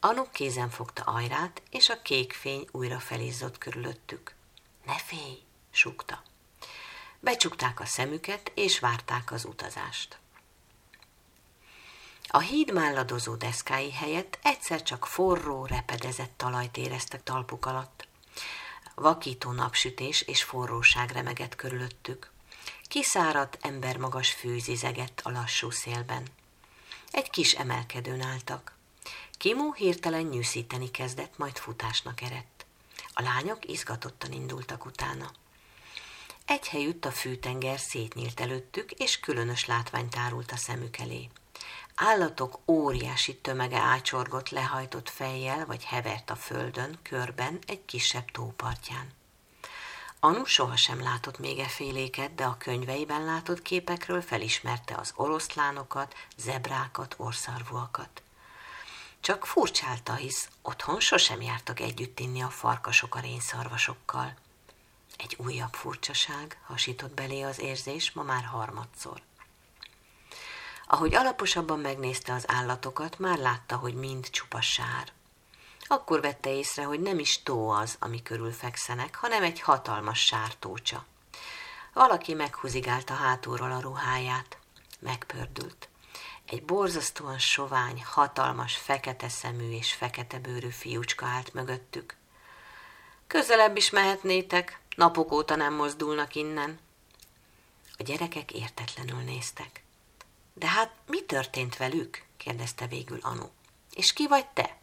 Anu 0.00 0.30
kézen 0.32 0.70
fogta 0.70 1.02
ajrát, 1.02 1.62
és 1.70 1.88
a 1.88 2.02
kék 2.02 2.32
fény 2.32 2.68
újra 2.70 2.98
felizzott 2.98 3.58
körülöttük. 3.58 4.34
Ne 4.84 4.98
félj, 4.98 5.42
súgta. 5.70 6.22
Becsukták 7.20 7.80
a 7.80 7.86
szemüket, 7.86 8.52
és 8.54 8.78
várták 8.78 9.32
az 9.32 9.44
utazást. 9.44 10.19
A 12.32 12.38
híd 12.38 12.72
málladozó 12.72 13.34
deszkái 13.34 13.92
helyett 13.92 14.38
egyszer 14.42 14.82
csak 14.82 15.06
forró, 15.06 15.66
repedezett 15.66 16.32
talajt 16.36 16.76
éreztek 16.76 17.22
talpuk 17.22 17.66
alatt. 17.66 18.08
Vakító 18.94 19.52
napsütés 19.52 20.22
és 20.22 20.42
forróság 20.42 21.10
remegett 21.10 21.56
körülöttük. 21.56 22.30
Kiszáradt, 22.82 23.58
embermagas 23.60 24.30
fű 24.30 24.58
zizegett 24.58 25.20
a 25.24 25.30
lassú 25.30 25.70
szélben. 25.70 26.26
Egy 27.10 27.30
kis 27.30 27.52
emelkedőn 27.52 28.20
álltak. 28.20 28.74
Kimu 29.32 29.72
hirtelen 29.72 30.24
nyűszíteni 30.24 30.90
kezdett, 30.90 31.38
majd 31.38 31.56
futásnak 31.56 32.20
erett. 32.20 32.66
A 33.12 33.22
lányok 33.22 33.68
izgatottan 33.68 34.32
indultak 34.32 34.84
utána. 34.84 35.30
Egy 36.44 36.68
helyütt 36.68 37.04
a 37.04 37.10
fűtenger 37.10 37.78
szétnyílt 37.78 38.40
előttük, 38.40 38.90
és 38.90 39.20
különös 39.20 39.66
látvány 39.66 40.08
tárult 40.08 40.52
a 40.52 40.56
szemük 40.56 40.96
elé. 40.98 41.28
Állatok 42.02 42.58
óriási 42.66 43.36
tömege 43.36 43.78
ácsorgott 43.78 44.48
lehajtott 44.48 45.08
fejjel, 45.08 45.66
vagy 45.66 45.84
hevert 45.84 46.30
a 46.30 46.36
földön, 46.36 46.98
körben, 47.02 47.58
egy 47.66 47.84
kisebb 47.84 48.30
tópartján. 48.30 49.12
Anu 50.20 50.44
sohasem 50.44 51.02
látott 51.02 51.38
még 51.38 51.58
e 51.58 51.68
féléket, 51.68 52.34
de 52.34 52.44
a 52.44 52.56
könyveiben 52.58 53.24
látott 53.24 53.62
képekről 53.62 54.22
felismerte 54.22 54.94
az 54.94 55.12
oroszlánokat, 55.16 56.14
zebrákat, 56.36 57.14
orszarvúakat. 57.18 58.22
Csak 59.20 59.46
furcsálta, 59.46 60.14
hisz 60.14 60.48
otthon 60.62 61.00
sosem 61.00 61.40
jártak 61.40 61.80
együtt 61.80 62.20
inni 62.20 62.40
a 62.40 62.50
farkasok 62.50 63.14
a 63.14 63.20
rénszarvasokkal. 63.20 64.34
Egy 65.16 65.36
újabb 65.38 65.74
furcsaság 65.74 66.60
hasított 66.66 67.14
belé 67.14 67.42
az 67.42 67.58
érzés 67.58 68.12
ma 68.12 68.22
már 68.22 68.44
harmadszor. 68.44 69.20
Ahogy 70.92 71.14
alaposabban 71.14 71.78
megnézte 71.78 72.32
az 72.32 72.44
állatokat, 72.48 73.18
már 73.18 73.38
látta, 73.38 73.76
hogy 73.76 73.94
mind 73.94 74.30
csupa 74.30 74.60
sár. 74.60 75.12
Akkor 75.86 76.20
vette 76.20 76.54
észre, 76.54 76.84
hogy 76.84 77.00
nem 77.00 77.18
is 77.18 77.42
tó 77.42 77.68
az, 77.68 77.96
ami 77.98 78.22
körül 78.22 78.52
fekszenek, 78.52 79.14
hanem 79.14 79.42
egy 79.42 79.60
hatalmas 79.60 80.24
sártócsa. 80.24 81.04
Valaki 81.92 82.34
meghúzigálta 82.34 83.14
hátulról 83.14 83.72
a 83.72 83.80
ruháját. 83.80 84.58
Megpördült. 84.98 85.88
Egy 86.46 86.64
borzasztóan 86.64 87.38
sovány, 87.38 88.02
hatalmas, 88.04 88.76
fekete 88.76 89.28
szemű 89.28 89.70
és 89.70 89.92
fekete 89.92 90.38
bőrű 90.38 90.70
fiúcska 90.70 91.26
állt 91.26 91.54
mögöttük. 91.54 92.16
Közelebb 93.26 93.76
is 93.76 93.90
mehetnétek, 93.90 94.80
napok 94.96 95.32
óta 95.32 95.56
nem 95.56 95.74
mozdulnak 95.74 96.34
innen. 96.34 96.78
A 97.98 98.02
gyerekek 98.02 98.52
értetlenül 98.52 99.20
néztek. 99.20 99.82
De 100.54 100.66
hát 100.66 100.92
mi 101.06 101.22
történt 101.22 101.76
velük? 101.76 102.22
kérdezte 102.36 102.86
végül 102.86 103.18
Anu. 103.22 103.46
És 103.94 104.12
ki 104.12 104.26
vagy 104.26 104.46
te? 104.46 104.76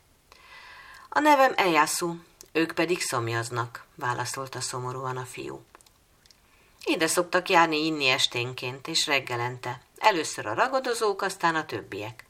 A 1.09 1.19
nevem 1.19 1.53
Ejászú, 1.55 2.23
ők 2.51 2.71
pedig 2.71 3.01
szomjaznak, 3.01 3.85
válaszolta 3.95 4.61
szomorúan 4.61 5.17
a 5.17 5.25
fiú. 5.25 5.65
Ide 6.83 7.07
szoktak 7.07 7.49
járni 7.49 7.85
inni 7.85 8.07
esténként 8.07 8.87
és 8.87 9.05
reggelente. 9.05 9.81
Először 9.97 10.45
a 10.45 10.53
ragadozók, 10.53 11.21
aztán 11.21 11.55
a 11.55 11.65
többiek. 11.65 12.25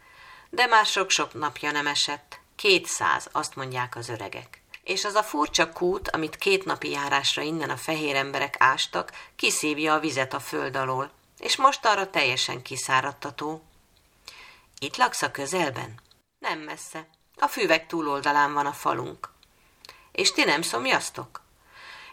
De 0.50 0.66
már 0.66 0.86
sok-sok 0.86 1.34
napja 1.34 1.72
nem 1.72 1.88
esett. 1.88 2.40
Kétszáz, 2.56 3.28
azt 3.32 3.56
mondják 3.56 3.96
az 3.96 4.10
öregek. 4.10 4.62
És 4.84 5.06
az 5.06 5.14
a 5.14 5.24
furcsa 5.24 5.72
kút, 5.72 6.10
amit 6.10 6.36
két 6.36 6.66
napi 6.66 6.90
járásra 6.90 7.42
innen 7.42 7.70
a 7.70 7.78
fehér 7.78 8.16
emberek 8.16 8.56
ástak, 8.60 9.12
kiszívja 9.36 9.94
a 9.94 10.00
vizet 10.00 10.34
a 10.34 10.40
föld 10.40 10.76
alól, 10.76 11.12
és 11.40 11.56
most 11.56 11.86
arra 11.86 12.10
teljesen 12.10 12.62
kiszáradt 12.62 13.26
a 13.26 13.32
tó. 13.32 13.62
Itt 14.80 14.98
laksz 14.98 15.22
a 15.22 15.32
közelben? 15.32 16.02
Nem 16.40 16.60
messze. 16.60 17.08
A 17.38 17.48
füvek 17.48 17.88
túloldalán 17.88 18.54
van 18.54 18.66
a 18.66 18.74
falunk. 18.74 19.30
És 20.12 20.32
ti 20.32 20.44
nem 20.44 20.62
szomjaztok? 20.62 21.42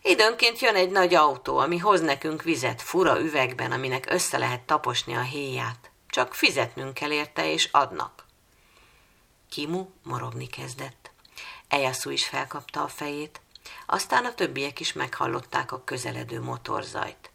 Időnként 0.02 0.58
jön 0.58 0.74
egy 0.74 0.90
nagy 0.90 1.14
autó, 1.14 1.58
ami 1.58 1.78
hoz 1.78 2.00
nekünk 2.00 2.42
vizet 2.42 2.82
fura 2.82 3.20
üvegben, 3.20 3.72
aminek 3.72 4.10
össze 4.10 4.38
lehet 4.38 4.60
taposni 4.60 5.14
a 5.14 5.22
héját. 5.22 5.90
Csak 6.08 6.34
fizetnünk 6.34 6.94
kell 6.94 7.10
érte, 7.10 7.50
és 7.50 7.68
adnak. 7.72 8.24
Kimu 9.50 9.86
morogni 10.02 10.46
kezdett. 10.46 11.10
Ejasu 11.68 12.10
is 12.10 12.26
felkapta 12.26 12.82
a 12.82 12.88
fejét, 12.88 13.40
aztán 13.86 14.24
a 14.24 14.34
többiek 14.34 14.80
is 14.80 14.92
meghallották 14.92 15.72
a 15.72 15.84
közeledő 15.84 16.40
motorzajt. 16.40 17.30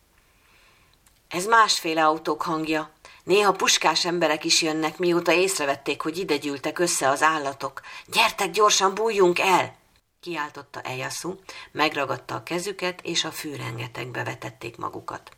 Ez 1.29 1.45
másféle 1.45 2.05
autók 2.05 2.41
hangja. 2.41 2.91
Néha 3.23 3.51
puskás 3.51 4.05
emberek 4.05 4.43
is 4.43 4.61
jönnek, 4.61 4.97
mióta 4.97 5.31
észrevették, 5.31 6.01
hogy 6.01 6.17
ide 6.17 6.37
gyűltek 6.37 6.79
össze 6.79 7.09
az 7.09 7.21
állatok. 7.21 7.81
Gyertek, 8.05 8.51
gyorsan 8.51 8.93
bújjunk 8.93 9.39
el! 9.39 9.75
Kiáltotta 10.19 10.81
Ejasu, 10.81 11.35
megragadta 11.71 12.35
a 12.35 12.43
kezüket, 12.43 13.01
és 13.01 13.23
a 13.23 13.31
fűrengetegbe 13.31 14.23
vetették 14.23 14.77
magukat. 14.77 15.31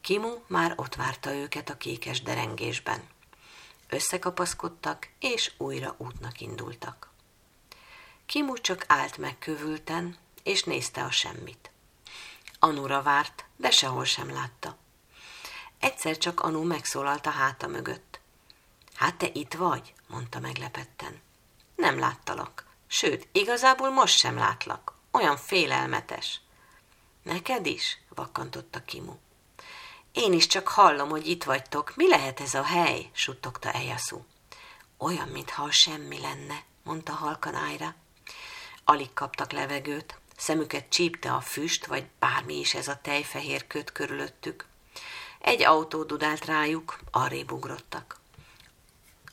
Kimu 0.00 0.32
már 0.46 0.72
ott 0.76 0.94
várta 0.94 1.34
őket 1.34 1.70
a 1.70 1.76
kékes 1.76 2.22
derengésben. 2.22 3.02
Összekapaszkodtak, 3.88 5.08
és 5.20 5.52
újra 5.56 5.94
útnak 5.98 6.40
indultak. 6.40 7.10
Kimu 8.26 8.54
csak 8.58 8.84
állt 8.88 9.18
meg 9.18 9.38
kövülten, 9.38 10.16
és 10.42 10.62
nézte 10.62 11.02
a 11.02 11.10
semmit. 11.10 11.70
Anura 12.66 13.02
várt, 13.02 13.44
de 13.56 13.70
sehol 13.70 14.04
sem 14.04 14.32
látta. 14.32 14.76
Egyszer 15.78 16.18
csak 16.18 16.40
Anu 16.40 16.62
megszólalt 16.62 17.26
a 17.26 17.30
háta 17.30 17.66
mögött. 17.66 18.20
Hát 18.94 19.14
te 19.14 19.28
itt 19.32 19.54
vagy, 19.54 19.94
mondta 20.06 20.40
meglepetten. 20.40 21.20
Nem 21.74 21.98
láttalak. 21.98 22.66
Sőt, 22.86 23.28
igazából 23.32 23.90
most 23.90 24.18
sem 24.18 24.36
látlak. 24.36 24.94
Olyan 25.10 25.36
félelmetes. 25.36 26.40
Neked 27.22 27.66
is? 27.66 27.98
vakkantotta 28.08 28.84
Kimu. 28.84 29.14
Én 30.12 30.32
is 30.32 30.46
csak 30.46 30.68
hallom, 30.68 31.08
hogy 31.08 31.26
itt 31.28 31.44
vagytok. 31.44 31.96
Mi 31.96 32.08
lehet 32.08 32.40
ez 32.40 32.54
a 32.54 32.62
hely? 32.62 33.10
suttogta 33.12 33.72
Ejasu. 33.72 34.20
Olyan, 34.98 35.28
mintha 35.28 35.70
semmi 35.70 36.20
lenne, 36.20 36.62
mondta 36.82 37.12
halkan 37.12 37.54
Ájra. 37.54 37.94
Alig 38.84 39.12
kaptak 39.12 39.52
levegőt, 39.52 40.18
szemüket 40.36 40.88
csípte 40.88 41.32
a 41.32 41.40
füst, 41.40 41.86
vagy 41.86 42.04
bármi 42.18 42.58
is 42.58 42.74
ez 42.74 42.88
a 42.88 42.98
tejfehér 43.02 43.66
köt 43.66 43.92
körülöttük. 43.92 44.66
Egy 45.38 45.62
autó 45.62 46.02
dudált 46.02 46.44
rájuk, 46.44 46.98
arrébb 47.10 47.52
ugrottak. 47.52 48.20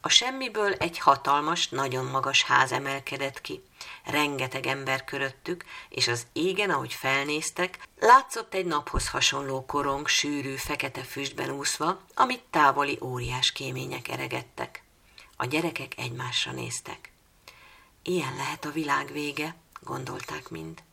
A 0.06 0.10
semmiből 0.10 0.74
egy 0.74 1.00
hatalmas, 1.00 1.70
nagyon 1.70 2.06
magas 2.06 2.44
ház 2.44 2.72
emelkedett 2.72 3.42
ki. 3.42 3.64
Rengeteg 4.06 4.66
ember 4.66 5.04
köröttük, 5.04 5.66
és 5.90 6.08
az 6.08 6.28
égen, 6.34 6.70
ahogy 6.70 6.94
felnéztek, 6.94 7.88
látszott 8.00 8.54
egy 8.54 8.66
naphoz 8.66 9.10
hasonló 9.10 9.66
korong 9.66 10.08
sűrű, 10.08 10.56
fekete 10.56 11.02
füstben 11.02 11.50
úszva, 11.50 12.02
amit 12.14 12.44
távoli 12.50 12.98
óriás 13.02 13.52
kémények 13.52 14.08
eregettek. 14.08 14.84
A 15.38 15.46
gyerekek 15.46 15.94
egymásra 15.98 16.52
néztek. 16.52 17.12
Ilyen 18.04 18.36
lehet 18.36 18.66
a 18.66 18.72
világ 18.72 19.12
vége, 19.12 19.56
gondolták 19.82 20.50
mind. 20.50 20.84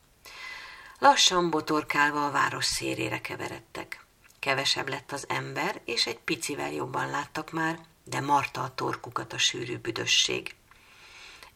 Lassan 1.03 1.49
botorkálva 1.49 2.25
a 2.25 2.31
város 2.31 2.65
szérére 2.65 3.21
keveredtek. 3.21 4.05
Kevesebb 4.39 4.89
lett 4.89 5.11
az 5.11 5.25
ember, 5.27 5.81
és 5.85 6.05
egy 6.05 6.19
picivel 6.19 6.71
jobban 6.71 7.09
láttak 7.09 7.51
már, 7.51 7.79
de 8.03 8.19
marta 8.19 8.61
a 8.61 8.75
torkukat 8.75 9.33
a 9.33 9.37
sűrű 9.37 9.77
büdösség. 9.77 10.55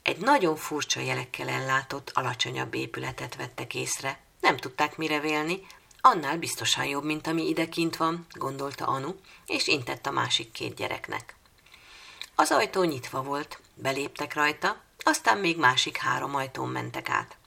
Egy 0.02 0.18
nagyon 0.18 0.56
furcsa 0.56 1.00
jelekkel 1.00 1.50
ellátott, 1.50 2.12
alacsonyabb 2.14 2.74
épületet 2.74 3.36
vettek 3.36 3.76
észre. 3.76 4.20
Nem 4.40 4.58
tudták 4.58 4.98
mire 4.98 5.20
vélni, 5.20 5.60
annál 6.02 6.38
biztosan 6.38 6.86
jobb, 6.86 7.04
mint 7.04 7.28
ami 7.28 7.48
idekint 7.48 7.98
van, 7.98 8.26
gondolta 8.32 8.86
Anu, 8.86 9.16
és 9.46 9.68
intett 9.68 10.06
a 10.06 10.12
másik 10.12 10.52
két 10.52 10.76
gyereknek. 10.76 11.36
Az 12.36 12.52
ajtó 12.52 12.84
nyitva 12.84 13.24
volt, 13.24 13.60
beléptek 13.74 14.34
rajta, 14.34 14.82
aztán 14.98 15.38
még 15.38 15.58
másik 15.58 15.98
három 15.98 16.36
ajtón 16.36 16.70
mentek 16.70 17.10
át. 17.10 17.38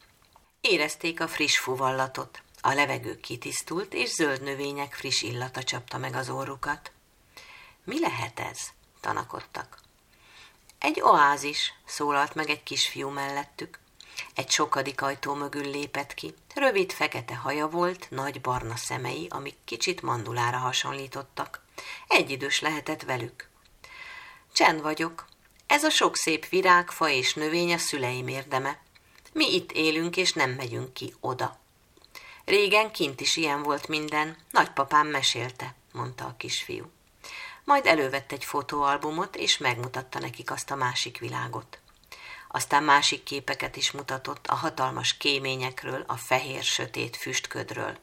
Érezték 0.60 1.20
a 1.20 1.28
friss 1.28 1.58
fuvallatot, 1.58 2.42
a 2.60 2.72
levegő 2.72 3.20
kitisztult, 3.20 3.94
és 3.94 4.08
zöld 4.08 4.42
növények 4.42 4.94
friss 4.94 5.22
illata 5.22 5.62
csapta 5.62 5.98
meg 5.98 6.14
az 6.14 6.30
orrukat. 6.30 6.92
Mi 7.84 8.00
lehet 8.00 8.40
ez? 8.40 8.58
tanakodtak. 9.00 9.78
Egy 10.78 11.00
oázis, 11.00 11.74
szólalt 11.84 12.34
meg 12.34 12.50
egy 12.50 12.62
kisfiú 12.62 13.08
mellettük. 13.08 13.78
Egy 14.34 14.50
sokadik 14.50 15.02
ajtó 15.02 15.34
mögül 15.34 15.70
lépett 15.70 16.14
ki. 16.14 16.34
Rövid, 16.54 16.92
fekete 16.92 17.36
haja 17.36 17.68
volt, 17.68 18.10
nagy 18.10 18.40
barna 18.40 18.76
szemei, 18.76 19.26
amik 19.30 19.56
kicsit 19.64 20.02
mandulára 20.02 20.56
hasonlítottak. 20.56 21.62
Egyidős 22.08 22.60
lehetett 22.60 23.02
velük. 23.02 23.48
Csend 24.52 24.80
vagyok. 24.80 25.26
Ez 25.66 25.84
a 25.84 25.90
sok 25.90 26.16
szép 26.16 26.48
virág, 26.48 26.90
fa 26.90 27.08
és 27.08 27.34
növény 27.34 27.72
a 27.72 27.78
szüleim 27.78 28.28
érdeme. 28.28 28.78
Mi 29.38 29.54
itt 29.54 29.72
élünk, 29.72 30.16
és 30.16 30.32
nem 30.32 30.50
megyünk 30.50 30.92
ki 30.92 31.14
oda. 31.20 31.58
Régen 32.44 32.92
kint 32.92 33.20
is 33.20 33.36
ilyen 33.36 33.62
volt 33.62 33.88
minden, 33.88 34.36
nagypapám 34.50 35.06
mesélte, 35.06 35.74
mondta 35.92 36.24
a 36.24 36.34
kisfiú. 36.36 36.90
Majd 37.64 37.86
elővett 37.86 38.32
egy 38.32 38.44
fotóalbumot, 38.44 39.36
és 39.36 39.58
megmutatta 39.58 40.18
nekik 40.18 40.50
azt 40.50 40.70
a 40.70 40.74
másik 40.74 41.18
világot. 41.18 41.78
Aztán 42.48 42.82
másik 42.84 43.22
képeket 43.22 43.76
is 43.76 43.90
mutatott 43.90 44.46
a 44.46 44.54
hatalmas 44.54 45.16
kéményekről, 45.16 46.04
a 46.06 46.16
fehér-sötét 46.16 47.16
füstködről. 47.16 47.98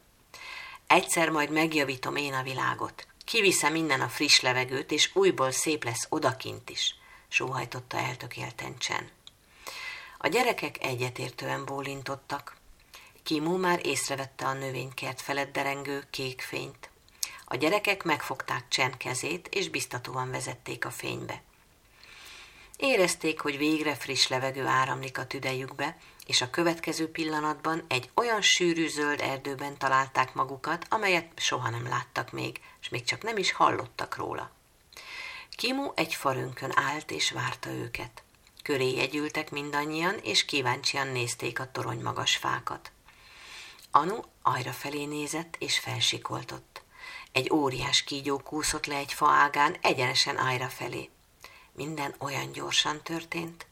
Egyszer 0.87 1.29
majd 1.29 1.49
megjavítom 1.49 2.15
én 2.15 2.33
a 2.33 2.43
világot. 2.43 3.07
Kiviszem 3.25 3.75
innen 3.75 4.01
a 4.01 4.09
friss 4.09 4.39
levegőt, 4.39 4.91
és 4.91 5.09
újból 5.13 5.51
szép 5.51 5.83
lesz 5.83 6.07
odakint 6.09 6.69
is, 6.69 6.95
sóhajtotta 7.27 7.97
eltökélten 7.97 8.77
Csen. 8.77 9.09
A 10.25 10.27
gyerekek 10.27 10.83
egyetértően 10.83 11.65
bólintottak. 11.65 12.55
Kimó 13.23 13.55
már 13.55 13.85
észrevette 13.85 14.45
a 14.45 14.53
növénykert 14.53 15.21
felett 15.21 15.51
derengő 15.51 16.03
kék 16.09 16.41
fényt. 16.41 16.89
A 17.45 17.55
gyerekek 17.55 18.03
megfogták 18.03 18.67
Csen 18.67 18.97
kezét, 18.97 19.47
és 19.47 19.69
biztatóan 19.69 20.31
vezették 20.31 20.85
a 20.85 20.89
fénybe. 20.89 21.41
Érezték, 22.77 23.39
hogy 23.39 23.57
végre 23.57 23.95
friss 23.95 24.27
levegő 24.27 24.65
áramlik 24.65 25.17
a 25.17 25.27
tüdejükbe, 25.27 25.97
és 26.25 26.41
a 26.41 26.49
következő 26.49 27.11
pillanatban 27.11 27.85
egy 27.87 28.09
olyan 28.13 28.41
sűrű 28.41 28.87
zöld 28.87 29.21
erdőben 29.21 29.77
találták 29.77 30.33
magukat, 30.33 30.85
amelyet 30.89 31.31
soha 31.35 31.69
nem 31.69 31.87
láttak 31.87 32.31
még, 32.31 32.61
és 32.81 32.89
még 32.89 33.03
csak 33.03 33.23
nem 33.23 33.37
is 33.37 33.51
hallottak 33.51 34.15
róla. 34.15 34.51
Kimu 35.55 35.91
egy 35.95 36.13
farönkön 36.13 36.71
állt 36.75 37.11
és 37.11 37.31
várta 37.31 37.69
őket. 37.69 38.24
Köré 38.65 38.95
jegyültek 38.95 39.51
mindannyian, 39.51 40.17
és 40.23 40.45
kíváncsian 40.45 41.07
nézték 41.07 41.59
a 41.59 41.71
torony 41.71 42.01
magas 42.01 42.35
fákat. 42.35 42.91
Anu 43.91 44.19
ajra 44.41 44.71
felé 44.71 45.05
nézett, 45.05 45.55
és 45.59 45.79
felsikoltott. 45.79 46.81
Egy 47.31 47.51
óriás 47.51 48.03
kígyó 48.03 48.37
kúszott 48.37 48.85
le 48.85 48.95
egy 48.95 49.13
fa 49.13 49.29
ágán, 49.29 49.77
egyenesen 49.81 50.37
ájra 50.37 50.67
felé. 50.67 51.09
Minden 51.71 52.15
olyan 52.17 52.51
gyorsan 52.51 53.01
történt. 53.01 53.67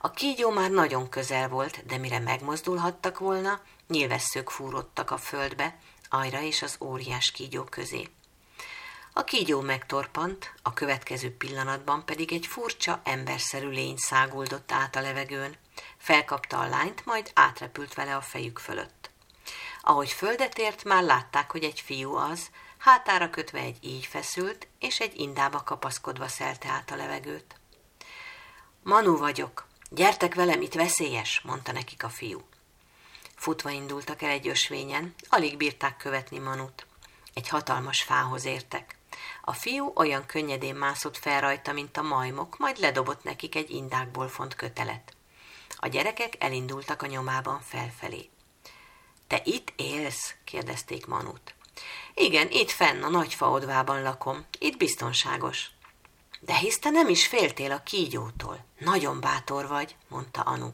A 0.00 0.10
kígyó 0.10 0.50
már 0.50 0.70
nagyon 0.70 1.08
közel 1.08 1.48
volt, 1.48 1.86
de 1.86 1.96
mire 1.96 2.18
megmozdulhattak 2.18 3.18
volna, 3.18 3.60
nyilvesszők 3.88 4.50
fúrottak 4.50 5.10
a 5.10 5.18
földbe, 5.18 5.78
ajra 6.08 6.40
és 6.40 6.62
az 6.62 6.76
óriás 6.80 7.30
kígyó 7.30 7.64
közé. 7.64 8.08
A 9.14 9.24
kígyó 9.24 9.60
megtorpant, 9.60 10.52
a 10.62 10.72
következő 10.72 11.36
pillanatban 11.36 12.04
pedig 12.04 12.32
egy 12.32 12.46
furcsa, 12.46 13.00
emberszerű 13.04 13.68
lény 13.68 13.96
száguldott 13.96 14.72
át 14.72 14.96
a 14.96 15.00
levegőn. 15.00 15.56
Felkapta 15.96 16.58
a 16.58 16.68
lányt, 16.68 17.04
majd 17.04 17.30
átrepült 17.34 17.94
vele 17.94 18.16
a 18.16 18.20
fejük 18.20 18.58
fölött. 18.58 19.10
Ahogy 19.82 20.10
földet 20.10 20.58
ért, 20.58 20.84
már 20.84 21.02
látták, 21.02 21.50
hogy 21.50 21.64
egy 21.64 21.80
fiú 21.80 22.14
az, 22.14 22.50
hátára 22.78 23.30
kötve 23.30 23.58
egy 23.58 23.78
így 23.80 24.06
feszült, 24.06 24.66
és 24.78 25.00
egy 25.00 25.20
indába 25.20 25.62
kapaszkodva 25.62 26.28
szelte 26.28 26.68
át 26.68 26.90
a 26.90 26.96
levegőt. 26.96 27.60
Manu 28.82 29.16
vagyok, 29.16 29.66
gyertek 29.90 30.34
velem, 30.34 30.60
itt 30.60 30.74
veszélyes, 30.74 31.40
mondta 31.40 31.72
nekik 31.72 32.04
a 32.04 32.08
fiú. 32.08 32.42
Futva 33.36 33.70
indultak 33.70 34.22
el 34.22 34.30
egy 34.30 34.48
ösvényen, 34.48 35.14
alig 35.28 35.56
bírták 35.56 35.96
követni 35.96 36.38
Manut. 36.38 36.86
Egy 37.34 37.48
hatalmas 37.48 38.02
fához 38.02 38.44
értek. 38.44 39.00
A 39.42 39.52
fiú 39.52 39.92
olyan 39.94 40.26
könnyedén 40.26 40.74
mászott 40.74 41.16
fel 41.16 41.40
rajta, 41.40 41.72
mint 41.72 41.96
a 41.96 42.02
majmok, 42.02 42.58
majd 42.58 42.78
ledobott 42.78 43.24
nekik 43.24 43.54
egy 43.54 43.70
indákból 43.70 44.28
font 44.28 44.54
kötelet. 44.54 45.16
A 45.76 45.88
gyerekek 45.88 46.34
elindultak 46.38 47.02
a 47.02 47.06
nyomában 47.06 47.60
felfelé. 47.60 48.30
Te 49.26 49.40
itt 49.44 49.72
élsz? 49.76 50.34
kérdezték 50.44 51.06
Manut. 51.06 51.54
Igen, 52.14 52.50
itt 52.50 52.70
fenn 52.70 53.02
a 53.02 53.08
nagy 53.08 53.34
faodvában 53.34 54.02
lakom. 54.02 54.44
Itt 54.58 54.76
biztonságos. 54.76 55.70
De 56.40 56.54
hisz 56.54 56.78
te 56.78 56.90
nem 56.90 57.08
is 57.08 57.26
féltél 57.26 57.72
a 57.72 57.82
kígyótól. 57.82 58.64
Nagyon 58.78 59.20
bátor 59.20 59.68
vagy, 59.68 59.96
mondta 60.08 60.40
Anu. 60.40 60.68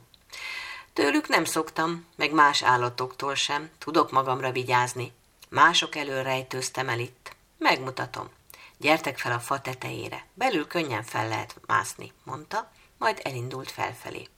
Tőlük 0.93 1.29
nem 1.29 1.45
szoktam, 1.45 2.07
meg 2.17 2.33
más 2.33 2.63
állatoktól 2.63 3.35
sem. 3.35 3.71
Tudok 3.79 4.11
magamra 4.11 4.53
vigyázni. 4.53 5.13
Mások 5.49 5.97
elől 5.97 6.23
rejtőztem 6.23 6.89
el 6.89 6.99
itt. 6.99 7.18
Megmutatom. 7.59 8.31
Gyertek 8.77 9.19
fel 9.19 9.33
a 9.33 9.41
fa 9.41 9.61
tetejére. 9.61 10.27
Belül 10.35 10.67
könnyen 10.67 11.03
fel 11.03 11.29
lehet 11.29 11.61
mászni, 11.67 12.13
mondta, 12.25 12.71
majd 12.99 13.21
elindult 13.23 13.71
felfelé. 13.71 14.29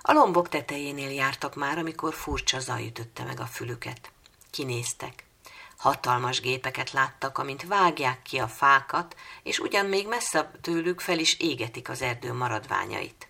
A 0.00 0.12
lombok 0.12 0.48
tetejénél 0.48 1.10
jártak 1.10 1.54
már, 1.54 1.78
amikor 1.78 2.14
furcsa 2.14 2.60
zaj 2.60 2.86
ütötte 2.86 3.24
meg 3.24 3.40
a 3.40 3.46
fülüket. 3.46 4.10
Kinéztek. 4.50 5.24
Hatalmas 5.76 6.40
gépeket 6.40 6.90
láttak, 6.90 7.38
amint 7.38 7.66
vágják 7.66 8.22
ki 8.22 8.38
a 8.38 8.48
fákat, 8.48 9.16
és 9.42 9.58
ugyan 9.58 9.86
még 9.86 10.08
messze 10.08 10.50
tőlük 10.60 11.00
fel 11.00 11.18
is 11.18 11.38
égetik 11.38 11.88
az 11.88 12.02
erdő 12.02 12.32
maradványait. 12.32 13.28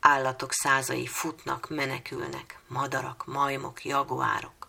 Állatok 0.00 0.52
százai 0.52 1.06
futnak, 1.06 1.68
menekülnek, 1.68 2.58
madarak, 2.66 3.26
majmok, 3.26 3.84
jaguárok. 3.84 4.59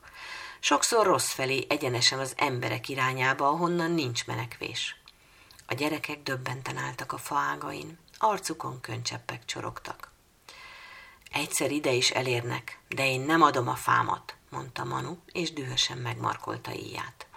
Sokszor 0.63 1.06
rossz 1.06 1.32
felé, 1.32 1.65
egyenesen 1.69 2.19
az 2.19 2.34
emberek 2.38 2.89
irányába, 2.89 3.47
ahonnan 3.47 3.91
nincs 3.91 4.26
menekvés. 4.26 4.95
A 5.65 5.74
gyerekek 5.74 6.24
döbbenten 6.24 6.78
álltak 6.78 7.12
a 7.12 7.17
faágain, 7.17 7.97
arcukon 8.17 8.82
köncseppek 8.82 9.45
csorogtak. 9.45 10.12
Egyszer 11.32 11.71
ide 11.71 11.91
is 11.91 12.10
elérnek, 12.10 12.80
de 12.88 13.08
én 13.08 13.21
nem 13.21 13.41
adom 13.41 13.67
a 13.67 13.76
fámat, 13.76 14.36
mondta 14.50 14.84
Manu, 14.84 15.17
és 15.32 15.54
dühösen 15.54 15.97
megmarkolta 15.97 16.74
íját. 16.74 17.28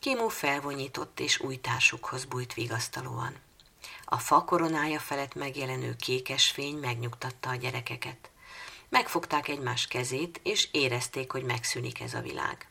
Kimu 0.00 0.28
felvonyított, 0.28 1.20
és 1.20 1.40
új 1.40 1.56
társukhoz 1.56 2.24
bújt 2.24 2.54
vigasztalóan. 2.54 3.36
A 4.04 4.18
fa 4.18 4.44
koronája 4.44 4.98
felett 4.98 5.34
megjelenő 5.34 5.96
kékes 5.96 6.50
fény 6.50 6.76
megnyugtatta 6.76 7.50
a 7.50 7.54
gyerekeket. 7.54 8.30
Megfogták 8.92 9.48
egymás 9.48 9.86
kezét, 9.86 10.40
és 10.42 10.68
érezték, 10.72 11.32
hogy 11.32 11.42
megszűnik 11.42 12.00
ez 12.00 12.14
a 12.14 12.20
világ. 12.20 12.68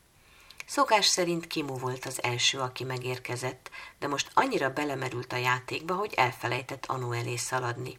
Szokás 0.66 1.06
szerint 1.06 1.46
Kimu 1.46 1.78
volt 1.78 2.04
az 2.04 2.22
első, 2.22 2.58
aki 2.58 2.84
megérkezett, 2.84 3.70
de 3.98 4.08
most 4.08 4.30
annyira 4.34 4.72
belemerült 4.72 5.32
a 5.32 5.36
játékba, 5.36 5.94
hogy 5.94 6.12
elfelejtett 6.14 6.86
Anu 6.86 7.12
elé 7.12 7.36
szaladni. 7.36 7.98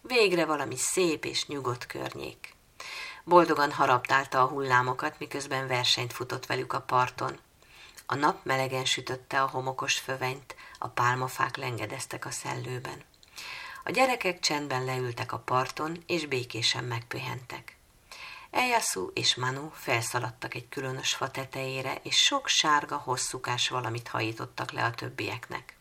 Végre 0.00 0.44
valami 0.44 0.76
szép 0.76 1.24
és 1.24 1.46
nyugodt 1.46 1.86
környék. 1.86 2.54
Boldogan 3.24 3.72
haraptálta 3.72 4.42
a 4.42 4.46
hullámokat, 4.46 5.18
miközben 5.18 5.66
versenyt 5.66 6.12
futott 6.12 6.46
velük 6.46 6.72
a 6.72 6.80
parton. 6.80 7.38
A 8.06 8.14
nap 8.14 8.44
melegen 8.44 8.84
sütötte 8.84 9.42
a 9.42 9.48
homokos 9.48 9.98
fövenyt, 9.98 10.54
a 10.78 10.88
pálmafák 10.88 11.56
lengedeztek 11.56 12.26
a 12.26 12.30
szellőben. 12.30 13.04
A 13.84 13.90
gyerekek 13.90 14.40
csendben 14.40 14.84
leültek 14.84 15.32
a 15.32 15.38
parton, 15.38 16.02
és 16.06 16.26
békésen 16.26 16.84
megpihentek. 16.84 17.76
Eljászú 18.50 19.10
és 19.14 19.34
Manu 19.34 19.70
felszaladtak 19.72 20.54
egy 20.54 20.68
különös 20.68 21.14
fa 21.14 21.30
tetejére, 21.30 22.00
és 22.02 22.16
sok 22.16 22.48
sárga, 22.48 22.96
hosszúkás 22.96 23.68
valamit 23.68 24.08
hajítottak 24.08 24.72
le 24.72 24.84
a 24.84 24.90
többieknek. 24.90 25.76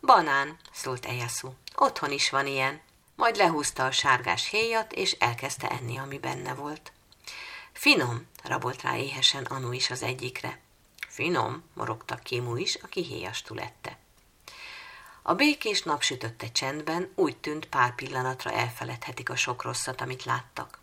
Banán, 0.00 0.56
szólt 0.72 1.06
Eljászú, 1.06 1.54
otthon 1.74 2.10
is 2.10 2.30
van 2.30 2.46
ilyen. 2.46 2.80
Majd 3.16 3.36
lehúzta 3.36 3.84
a 3.84 3.90
sárgás 3.90 4.48
héjat, 4.48 4.92
és 4.92 5.12
elkezdte 5.12 5.68
enni, 5.68 5.98
ami 5.98 6.18
benne 6.18 6.54
volt. 6.54 6.92
Finom, 7.72 8.26
rabolt 8.42 8.82
rá 8.82 8.96
éhesen 8.96 9.44
Anu 9.44 9.72
is 9.72 9.90
az 9.90 10.02
egyikre. 10.02 10.60
Finom, 11.08 11.64
morogta 11.74 12.14
Kimu 12.14 12.56
is, 12.56 12.74
aki 12.74 13.04
héjastul 13.04 13.60
ette. 13.60 13.98
A 15.26 15.34
békés 15.34 15.82
napsütötte 15.82 16.52
csendben 16.52 17.12
úgy 17.14 17.36
tűnt 17.36 17.66
pár 17.66 17.94
pillanatra 17.94 18.50
elfeledhetik 18.50 19.30
a 19.30 19.36
sok 19.36 19.62
rosszat, 19.62 20.00
amit 20.00 20.24
láttak. 20.24 20.78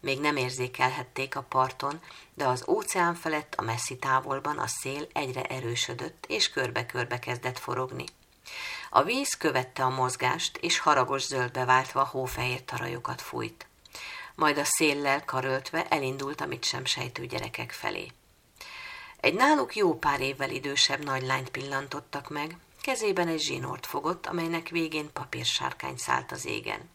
Még 0.00 0.20
nem 0.20 0.36
érzékelhették 0.36 1.36
a 1.36 1.42
parton, 1.42 2.00
de 2.34 2.46
az 2.46 2.64
óceán 2.68 3.14
felett 3.14 3.54
a 3.54 3.62
messzi 3.62 3.96
távolban 3.96 4.58
a 4.58 4.66
szél 4.66 5.06
egyre 5.12 5.42
erősödött, 5.42 6.24
és 6.28 6.50
körbe-körbe 6.50 7.18
kezdett 7.18 7.58
forogni. 7.58 8.04
A 8.90 9.02
víz 9.02 9.34
követte 9.34 9.84
a 9.84 9.90
mozgást, 9.90 10.56
és 10.56 10.78
haragos 10.78 11.22
zöldbe 11.22 11.64
váltva 11.64 12.04
hófehér 12.04 12.64
tarajokat 12.64 13.22
fújt. 13.22 13.66
Majd 14.34 14.58
a 14.58 14.64
széllel 14.64 15.24
karöltve 15.24 15.88
elindult 15.88 16.40
a 16.40 16.46
mit 16.46 16.64
sem 16.64 16.84
sejtő 16.84 17.26
gyerekek 17.26 17.72
felé. 17.72 18.12
Egy 19.20 19.34
náluk 19.34 19.76
jó 19.76 19.98
pár 19.98 20.20
évvel 20.20 20.50
idősebb 20.50 21.04
nagylányt 21.04 21.50
pillantottak 21.50 22.30
meg, 22.30 22.56
kezében 22.84 23.28
egy 23.28 23.40
zsinort 23.40 23.86
fogott, 23.86 24.26
amelynek 24.26 24.68
végén 24.68 25.12
papírsárkány 25.12 25.96
szállt 25.96 26.32
az 26.32 26.46
égen. 26.46 26.90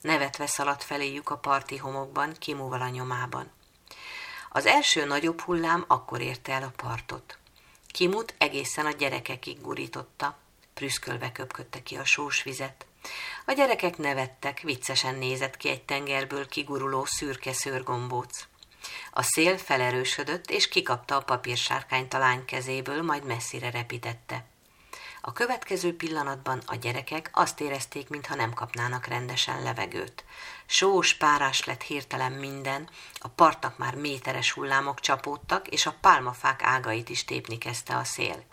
Nevetve 0.00 0.46
szaladt 0.46 0.84
feléjük 0.84 1.30
a 1.30 1.36
parti 1.36 1.76
homokban, 1.76 2.34
kimúval 2.38 2.80
a 2.80 2.88
nyomában. 2.88 3.50
Az 4.50 4.66
első 4.66 5.04
nagyobb 5.04 5.40
hullám 5.40 5.84
akkor 5.88 6.20
érte 6.20 6.52
el 6.52 6.62
a 6.62 6.72
partot. 6.76 7.38
Kimut 7.86 8.34
egészen 8.38 8.86
a 8.86 8.90
gyerekekig 8.90 9.60
gurította, 9.60 10.38
prüszkölve 10.74 11.32
köpködte 11.32 11.82
ki 11.82 11.96
a 11.96 12.04
sós 12.04 12.42
vizet. 12.42 12.86
A 13.46 13.52
gyerekek 13.52 13.96
nevettek, 13.96 14.60
viccesen 14.60 15.14
nézett 15.14 15.56
ki 15.56 15.68
egy 15.68 15.82
tengerből 15.82 16.48
kiguruló 16.48 17.04
szürke 17.04 17.52
szőrgombóc. 17.52 18.46
A 19.12 19.22
szél 19.22 19.58
felerősödött, 19.58 20.50
és 20.50 20.68
kikapta 20.68 21.16
a 21.16 21.22
papírsárkányt 21.22 22.14
a 22.14 22.18
lány 22.18 22.44
kezéből, 22.44 23.02
majd 23.02 23.24
messzire 23.24 23.70
repítette. 23.70 24.52
A 25.26 25.32
következő 25.32 25.96
pillanatban 25.96 26.62
a 26.66 26.74
gyerekek 26.74 27.30
azt 27.32 27.60
érezték, 27.60 28.08
mintha 28.08 28.34
nem 28.34 28.52
kapnának 28.52 29.06
rendesen 29.06 29.62
levegőt. 29.62 30.24
Sós, 30.66 31.14
párás 31.14 31.64
lett 31.64 31.82
hirtelen 31.82 32.32
minden, 32.32 32.88
a 33.18 33.28
partnak 33.28 33.78
már 33.78 33.94
méteres 33.94 34.52
hullámok 34.52 35.00
csapódtak, 35.00 35.68
és 35.68 35.86
a 35.86 35.96
pálmafák 36.00 36.62
ágait 36.62 37.08
is 37.08 37.24
tépni 37.24 37.58
kezdte 37.58 37.96
a 37.96 38.04
szél. 38.04 38.44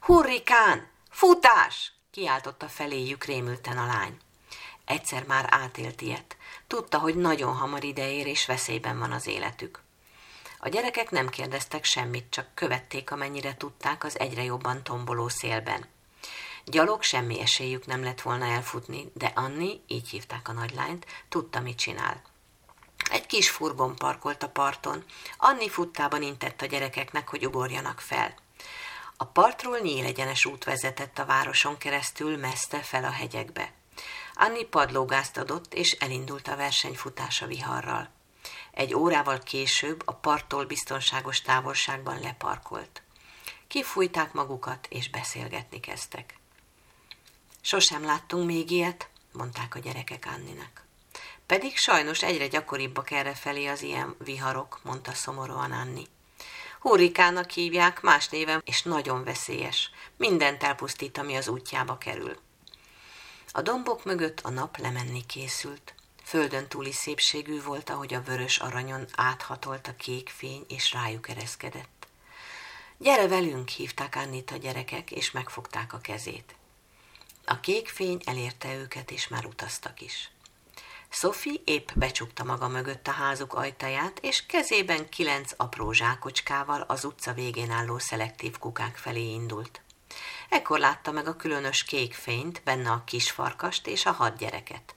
Hurrikán! 0.00 0.88
Futás! 1.10 1.92
kiáltotta 2.10 2.68
feléjük 2.68 3.24
rémülten 3.24 3.78
a 3.78 3.86
lány. 3.86 4.16
Egyszer 4.84 5.24
már 5.26 5.46
átélt 5.50 6.00
ilyet. 6.00 6.36
Tudta, 6.66 6.98
hogy 6.98 7.14
nagyon 7.14 7.56
hamar 7.56 7.84
ideér, 7.84 8.26
és 8.26 8.46
veszélyben 8.46 8.98
van 8.98 9.12
az 9.12 9.26
életük. 9.26 9.85
A 10.66 10.68
gyerekek 10.68 11.10
nem 11.10 11.28
kérdeztek 11.28 11.84
semmit, 11.84 12.26
csak 12.30 12.46
követték, 12.54 13.10
amennyire 13.10 13.56
tudták 13.56 14.04
az 14.04 14.18
egyre 14.18 14.42
jobban 14.42 14.82
tomboló 14.82 15.28
szélben. 15.28 15.86
Gyalog 16.64 17.02
semmi 17.02 17.40
esélyük 17.40 17.86
nem 17.86 18.02
lett 18.02 18.20
volna 18.20 18.44
elfutni, 18.44 19.10
de 19.14 19.32
Anni, 19.34 19.80
így 19.86 20.08
hívták 20.08 20.48
a 20.48 20.52
nagylányt, 20.52 21.06
tudta, 21.28 21.60
mit 21.60 21.78
csinál. 21.78 22.22
Egy 23.10 23.26
kis 23.26 23.50
furgon 23.50 23.96
parkolt 23.96 24.42
a 24.42 24.48
parton. 24.48 25.04
Anni 25.36 25.68
futtában 25.68 26.22
intett 26.22 26.62
a 26.62 26.66
gyerekeknek, 26.66 27.28
hogy 27.28 27.46
ugorjanak 27.46 28.00
fel. 28.00 28.34
A 29.16 29.24
partról 29.24 29.78
nyílegyenes 29.78 30.44
út 30.44 30.64
vezetett 30.64 31.18
a 31.18 31.24
városon 31.24 31.78
keresztül 31.78 32.36
messze 32.36 32.78
fel 32.78 33.04
a 33.04 33.10
hegyekbe. 33.10 33.72
Anni 34.34 34.64
padlógázt 34.64 35.36
adott, 35.36 35.74
és 35.74 35.92
elindult 35.92 36.48
a 36.48 36.56
versenyfutása 36.56 37.46
viharral. 37.46 38.15
Egy 38.76 38.94
órával 38.94 39.38
később 39.38 40.02
a 40.04 40.12
parttól 40.12 40.64
biztonságos 40.64 41.40
távolságban 41.40 42.20
leparkolt. 42.20 43.02
Kifújták 43.68 44.32
magukat, 44.32 44.86
és 44.90 45.10
beszélgetni 45.10 45.80
kezdtek. 45.80 46.38
Sosem 47.60 48.04
láttunk 48.04 48.46
még 48.46 48.70
ilyet, 48.70 49.08
mondták 49.32 49.74
a 49.74 49.78
gyerekek 49.78 50.28
Anninek. 50.34 50.84
Pedig 51.46 51.76
sajnos 51.76 52.22
egyre 52.22 52.46
gyakoribbak 52.46 53.08
felé 53.34 53.66
az 53.66 53.82
ilyen 53.82 54.14
viharok, 54.18 54.80
mondta 54.82 55.12
szomorúan 55.12 55.72
Anni. 55.72 56.06
Hurrikának 56.80 57.50
hívják, 57.50 58.00
más 58.00 58.28
néven, 58.28 58.62
és 58.64 58.82
nagyon 58.82 59.24
veszélyes. 59.24 59.90
Mindent 60.16 60.62
elpusztít, 60.62 61.18
ami 61.18 61.36
az 61.36 61.48
útjába 61.48 61.98
kerül. 61.98 62.38
A 63.52 63.62
dombok 63.62 64.04
mögött 64.04 64.40
a 64.40 64.50
nap 64.50 64.76
lemenni 64.76 65.26
készült. 65.26 65.94
Földön 66.26 66.68
túli 66.68 66.92
szépségű 66.92 67.62
volt, 67.62 67.90
ahogy 67.90 68.14
a 68.14 68.22
vörös 68.22 68.58
aranyon 68.58 69.06
áthatolt 69.14 69.88
a 69.88 69.96
kék 69.96 70.28
fény, 70.28 70.64
és 70.68 70.92
rájuk 70.92 71.28
ereszkedett. 71.28 72.06
Gyere 72.98 73.28
velünk, 73.28 73.68
hívták 73.68 74.16
Annit 74.16 74.50
a 74.50 74.56
gyerekek, 74.56 75.10
és 75.10 75.30
megfogták 75.30 75.92
a 75.92 75.98
kezét. 75.98 76.54
A 77.44 77.60
kék 77.60 77.88
fény 77.88 78.20
elérte 78.24 78.74
őket, 78.74 79.10
és 79.10 79.28
már 79.28 79.44
utaztak 79.44 80.00
is. 80.00 80.30
Sophie 81.08 81.60
épp 81.64 81.88
becsukta 81.94 82.44
maga 82.44 82.68
mögött 82.68 83.06
a 83.06 83.12
házuk 83.12 83.54
ajtaját, 83.54 84.18
és 84.22 84.46
kezében 84.46 85.08
kilenc 85.08 85.52
apró 85.56 85.92
zsákocskával 85.92 86.80
az 86.80 87.04
utca 87.04 87.32
végén 87.32 87.70
álló 87.70 87.98
szelektív 87.98 88.58
kukák 88.58 88.96
felé 88.96 89.32
indult. 89.32 89.80
Ekkor 90.48 90.78
látta 90.78 91.10
meg 91.10 91.26
a 91.26 91.36
különös 91.36 91.84
kék 91.84 92.14
fényt, 92.14 92.62
benne 92.62 92.90
a 92.90 93.04
kis 93.04 93.30
farkast 93.30 93.86
és 93.86 94.06
a 94.06 94.12
hat 94.12 94.36
gyereket. 94.36 94.95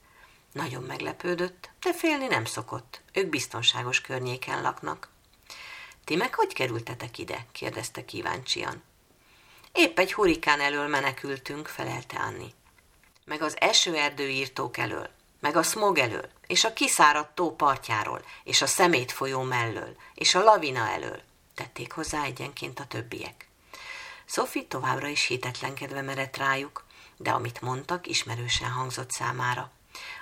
Nagyon 0.51 0.83
meglepődött, 0.83 1.69
de 1.79 1.93
félni 1.93 2.27
nem 2.27 2.45
szokott. 2.45 3.01
Ők 3.13 3.29
biztonságos 3.29 4.01
környéken 4.01 4.61
laknak. 4.61 5.09
Ti 6.03 6.15
meg 6.15 6.35
hogy 6.35 6.53
kerültetek 6.53 7.17
ide? 7.17 7.45
kérdezte 7.51 8.05
kíváncsian. 8.05 8.83
Épp 9.71 9.99
egy 9.99 10.13
hurikán 10.13 10.59
elől 10.59 10.87
menekültünk, 10.87 11.67
felelte 11.67 12.17
Anni. 12.17 12.53
Meg 13.25 13.41
az 13.41 13.55
esőerdőírtók 13.59 14.77
elől, 14.77 15.09
meg 15.39 15.55
a 15.55 15.63
smog 15.63 15.97
elől, 15.97 16.29
és 16.47 16.63
a 16.63 16.73
kiszáradt 16.73 17.35
tó 17.35 17.55
partjáról, 17.55 18.25
és 18.43 18.61
a 18.61 18.67
szemét 18.67 19.11
folyó 19.11 19.41
mellől, 19.41 19.95
és 20.13 20.35
a 20.35 20.43
lavina 20.43 20.89
elől, 20.89 21.21
tették 21.55 21.91
hozzá 21.91 22.23
egyenként 22.23 22.79
a 22.79 22.85
többiek. 22.85 23.47
Sophie 24.25 24.63
továbbra 24.67 25.07
is 25.07 25.25
hitetlenkedve 25.25 26.01
merett 26.01 26.37
rájuk, 26.37 26.85
de 27.17 27.31
amit 27.31 27.61
mondtak, 27.61 28.07
ismerősen 28.07 28.69
hangzott 28.69 29.11
számára. 29.11 29.71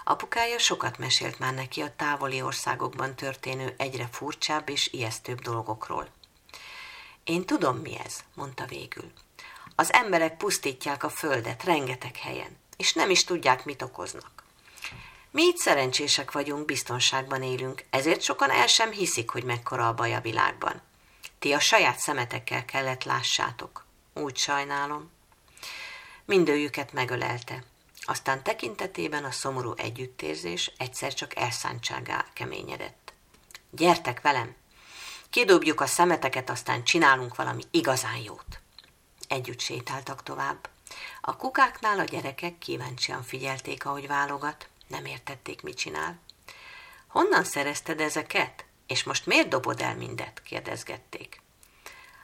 Apukája 0.04 0.60
sokat 0.60 0.98
mesélt 0.98 1.40
már 1.40 1.54
neki 1.54 1.82
a 1.82 1.96
távoli 1.96 2.42
országokban 2.42 3.16
történő 3.16 3.74
egyre 3.78 4.08
furcsább 4.12 4.70
és 4.70 4.94
ijesztőbb 4.94 5.42
dolgokról. 5.42 6.08
Én 7.24 7.46
tudom, 7.46 7.78
mi 7.78 8.00
ez, 8.06 8.20
mondta 8.34 8.66
végül. 8.66 9.12
Az 9.76 9.94
emberek 9.94 10.38
pusztítják 10.38 11.04
a 11.04 11.10
földet 11.10 11.64
rengeteg 11.64 12.16
helyen, 12.16 12.58
és 12.78 12.94
nem 12.94 13.10
is 13.10 13.24
tudják, 13.24 13.66
mit 13.66 13.82
okoznak. 13.82 14.44
Mi 15.32 15.44
itt 15.44 15.58
szerencsések 15.58 16.32
vagyunk, 16.32 16.66
biztonságban 16.66 17.44
élünk, 17.44 17.84
ezért 17.90 18.22
sokan 18.22 18.50
el 18.50 18.68
sem 18.68 18.92
hiszik, 18.92 19.30
hogy 19.30 19.44
mekkora 19.44 19.88
a 19.88 19.94
baj 19.94 20.14
a 20.14 20.22
világban. 20.22 20.82
Ti 21.40 21.54
a 21.54 21.60
saját 21.60 22.00
szemetekkel 22.00 22.66
kellett 22.66 23.04
lássátok. 23.04 23.86
Úgy 24.14 24.38
sajnálom. 24.38 25.12
Mindőjüket 26.26 26.94
megölelte. 26.94 27.64
Aztán 28.10 28.44
tekintetében 28.44 29.24
a 29.24 29.32
szomorú 29.32 29.74
együttérzés 29.76 30.72
egyszer 30.78 31.14
csak 31.14 31.36
elszántságá 31.36 32.26
keményedett. 32.34 33.14
Gyertek 33.70 34.22
velem! 34.22 34.56
Kidobjuk 35.30 35.82
a 35.82 35.86
szemeteket, 35.86 36.50
aztán 36.50 36.84
csinálunk 36.84 37.36
valami 37.36 37.64
igazán 37.72 38.18
jót. 38.18 38.60
Együtt 39.28 39.60
sétáltak 39.60 40.24
tovább. 40.24 40.70
A 41.22 41.36
kukáknál 41.36 42.00
a 42.00 42.04
gyerekek 42.04 42.58
kíváncsian 42.58 43.24
figyelték, 43.24 43.86
ahogy 43.86 44.08
válogat, 44.08 44.68
nem 44.88 45.06
értették, 45.06 45.62
mit 45.62 45.78
csinál. 45.78 46.20
Honnan 47.08 47.44
szerezted 47.44 48.02
ezeket? 48.02 48.66
És 48.86 49.04
most 49.04 49.26
miért 49.26 49.48
dobod 49.48 49.82
el 49.82 49.96
mindet? 49.96 50.42
kérdezgették. 50.42 51.42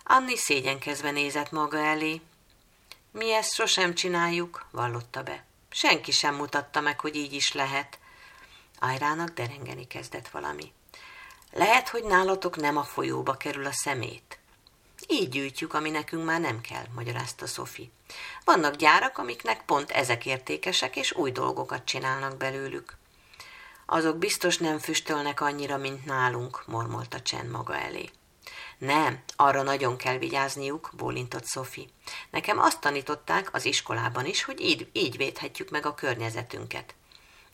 Anni 0.03 0.37
szégyenkezve 0.37 1.11
nézett 1.11 1.51
maga 1.51 1.77
elé. 1.77 2.21
Mi 3.11 3.33
ezt 3.33 3.53
sosem 3.53 3.93
csináljuk, 3.93 4.65
vallotta 4.71 5.23
be. 5.23 5.45
Senki 5.75 6.11
sem 6.11 6.35
mutatta 6.35 6.81
meg, 6.81 6.99
hogy 6.99 7.15
így 7.15 7.33
is 7.33 7.53
lehet. 7.53 7.99
Ajrának 8.79 9.29
derengeni 9.29 9.87
kezdett 9.87 10.27
valami. 10.27 10.73
Lehet, 11.51 11.89
hogy 11.89 12.03
nálatok 12.03 12.55
nem 12.55 12.77
a 12.77 12.83
folyóba 12.83 13.33
kerül 13.33 13.65
a 13.65 13.71
szemét. 13.71 14.39
Így 15.07 15.29
gyűjtjük, 15.29 15.73
ami 15.73 15.89
nekünk 15.89 16.25
már 16.25 16.39
nem 16.39 16.61
kell, 16.61 16.85
magyarázta 16.95 17.47
Szofi. 17.47 17.91
Vannak 18.45 18.75
gyárak, 18.75 19.17
amiknek 19.17 19.65
pont 19.65 19.91
ezek 19.91 20.25
értékesek, 20.25 20.95
és 20.95 21.11
új 21.11 21.31
dolgokat 21.31 21.85
csinálnak 21.85 22.37
belőlük. 22.37 22.97
Azok 23.85 24.17
biztos 24.17 24.57
nem 24.57 24.79
füstölnek 24.79 25.41
annyira, 25.41 25.77
mint 25.77 26.05
nálunk, 26.05 26.63
mormolta 26.65 27.21
Csen 27.21 27.45
maga 27.45 27.77
elé. 27.77 28.09
Nem, 28.83 29.23
arra 29.35 29.61
nagyon 29.61 29.97
kell 29.97 30.17
vigyázniuk, 30.17 30.89
bólintott 30.97 31.45
Szofi. 31.45 31.89
Nekem 32.31 32.59
azt 32.59 32.79
tanították 32.79 33.53
az 33.53 33.65
iskolában 33.65 34.25
is, 34.25 34.43
hogy 34.43 34.61
így, 34.61 34.89
így 34.93 35.17
védhetjük 35.17 35.69
meg 35.69 35.85
a 35.85 35.93
környezetünket. 35.93 36.95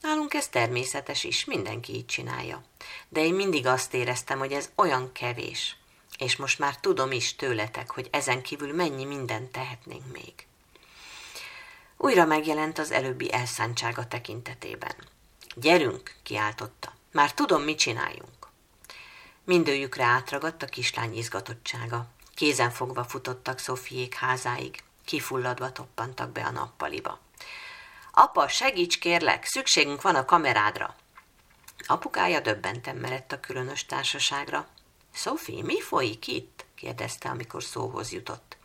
Nálunk 0.01 0.33
ez 0.33 0.47
természetes 0.47 1.23
is, 1.23 1.45
mindenki 1.45 1.93
így 1.93 2.05
csinálja. 2.05 2.63
De 3.09 3.23
én 3.23 3.33
mindig 3.33 3.65
azt 3.65 3.93
éreztem, 3.93 4.39
hogy 4.39 4.51
ez 4.51 4.69
olyan 4.75 5.11
kevés. 5.11 5.77
És 6.17 6.35
most 6.35 6.59
már 6.59 6.79
tudom 6.79 7.11
is 7.11 7.35
tőletek, 7.35 7.91
hogy 7.91 8.07
ezen 8.11 8.41
kívül 8.41 8.73
mennyi 8.73 9.05
mindent 9.05 9.51
tehetnénk 9.51 10.11
még. 10.11 10.33
Újra 11.97 12.25
megjelent 12.25 12.79
az 12.79 12.91
előbbi 12.91 13.33
elszántsága 13.33 14.07
tekintetében. 14.07 14.95
Gyerünk, 15.55 16.15
kiáltotta. 16.23 16.93
Már 17.11 17.33
tudom, 17.33 17.61
mit 17.61 17.77
csináljunk. 17.77 18.38
Mindőjükre 19.49 20.03
átragadt 20.03 20.63
a 20.63 20.65
kislány 20.65 21.17
izgatottsága. 21.17 22.05
Kézen 22.35 22.69
fogva 22.71 23.03
futottak 23.03 23.59
Szofiék 23.59 24.15
házáig. 24.15 24.83
Kifulladva 25.05 25.71
toppantak 25.71 26.31
be 26.31 26.43
a 26.43 26.51
nappaliba. 26.51 27.19
Apa, 28.11 28.47
segíts 28.47 28.99
kérlek, 28.99 29.45
szükségünk 29.45 30.01
van 30.01 30.15
a 30.15 30.25
kamerádra. 30.25 30.95
Apukája 31.87 32.39
döbbenten 32.39 32.95
merett 32.95 33.31
a 33.31 33.39
különös 33.39 33.85
társaságra. 33.85 34.67
Sophie, 35.13 35.63
mi 35.63 35.81
folyik 35.81 36.27
itt? 36.27 36.65
kérdezte, 36.75 37.29
amikor 37.29 37.63
szóhoz 37.63 38.11
jutott. 38.11 38.57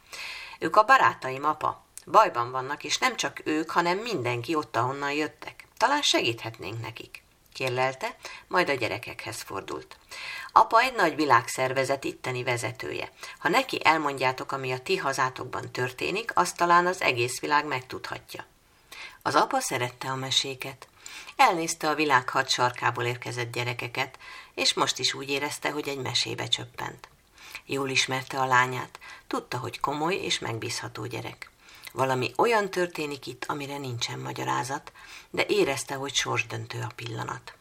Ők 0.59 0.77
a 0.77 0.85
barátaim, 0.85 1.45
apa. 1.45 1.85
Bajban 2.07 2.51
vannak, 2.51 2.85
és 2.85 2.99
nem 2.99 3.17
csak 3.17 3.41
ők, 3.45 3.71
hanem 3.71 3.99
mindenki 3.99 4.55
ott, 4.55 4.77
ahonnan 4.77 5.13
jöttek. 5.13 5.67
Talán 5.77 6.03
segíthetnénk 6.03 6.81
nekik 6.81 7.25
kérlelte, 7.55 8.17
majd 8.47 8.69
a 8.69 8.75
gyerekekhez 8.75 9.41
fordult. 9.43 9.97
Apa 10.53 10.81
egy 10.81 10.95
nagy 10.95 11.17
világszervezet 11.17 12.05
itteni 12.05 12.43
vezetője. 12.43 13.11
Ha 13.39 13.49
neki 13.49 13.81
elmondjátok, 13.85 14.53
ami 14.53 14.73
a 14.73 14.79
ti 14.79 14.97
hazátokban 14.97 15.73
történik, 15.73 16.31
azt 16.35 16.57
talán 16.57 16.87
az 16.87 17.01
egész 17.01 17.41
világ 17.41 17.67
megtudhatja. 17.67 18.45
Az 19.23 19.35
apa 19.35 19.61
szerette 19.61 20.09
a 20.09 20.15
meséket. 20.15 20.89
Elnézte 21.37 21.89
a 21.89 21.95
világ 21.95 22.29
hat 22.29 22.49
sarkából 22.49 23.05
érkezett 23.05 23.53
gyerekeket, 23.53 24.19
és 24.55 24.75
most 24.75 24.99
is 24.99 25.15
úgy 25.15 25.31
érezte, 25.31 25.71
hogy 25.71 25.89
egy 25.89 25.99
mesébe 25.99 26.49
csöppent. 26.49 27.09
Jól 27.65 27.89
ismerte 27.89 28.41
a 28.41 28.47
lányát, 28.47 28.99
tudta, 29.27 29.59
hogy 29.59 29.81
komoly 29.81 30.15
és 30.15 30.39
megbízható 30.39 31.07
gyerek. 31.07 31.51
Valami 31.95 32.33
olyan 32.37 32.71
történik 32.71 33.27
itt, 33.27 33.45
amire 33.45 33.79
nincsen 33.79 34.19
magyarázat, 34.19 34.93
de 35.31 35.47
érezte, 35.47 35.95
hogy 35.95 36.15
sorsdöntő 36.15 36.81
a 36.81 36.93
pillanat. 36.95 37.55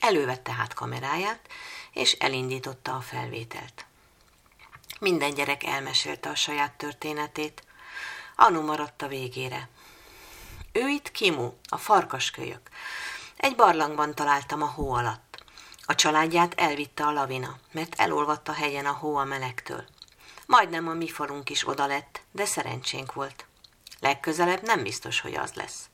Elővette 0.00 0.52
hát 0.52 0.74
kameráját, 0.74 1.40
és 1.92 2.12
elindította 2.12 2.94
a 2.94 3.00
felvételt. 3.00 3.84
Minden 5.00 5.34
gyerek 5.34 5.64
elmesélte 5.64 6.28
a 6.28 6.34
saját 6.34 6.72
történetét. 6.72 7.62
Anu 8.36 8.62
maradt 8.62 9.02
a 9.02 9.08
végére. 9.08 9.68
Ő 10.72 10.88
itt 10.88 11.10
Kimu, 11.10 11.52
a 11.68 11.76
farkaskölyök. 11.76 12.68
Egy 13.36 13.54
barlangban 13.54 14.14
találtam 14.14 14.62
a 14.62 14.70
hó 14.70 14.92
alatt. 14.92 15.44
A 15.86 15.94
családját 15.94 16.54
elvitte 16.60 17.06
a 17.06 17.12
lavina, 17.12 17.58
mert 17.72 17.94
elolvadt 17.94 18.48
a 18.48 18.52
hegyen 18.52 18.86
a 18.86 18.92
hó 18.92 19.16
a 19.16 19.24
melegtől. 19.24 19.84
Majdnem 20.46 20.88
a 20.88 20.92
mi 20.92 21.08
falunk 21.08 21.50
is 21.50 21.68
oda 21.68 21.86
lett, 21.86 22.20
de 22.30 22.44
szerencsénk 22.44 23.12
volt. 23.12 23.46
Legközelebb 24.00 24.62
nem 24.62 24.82
biztos, 24.82 25.20
hogy 25.20 25.34
az 25.34 25.52
lesz. 25.52 25.88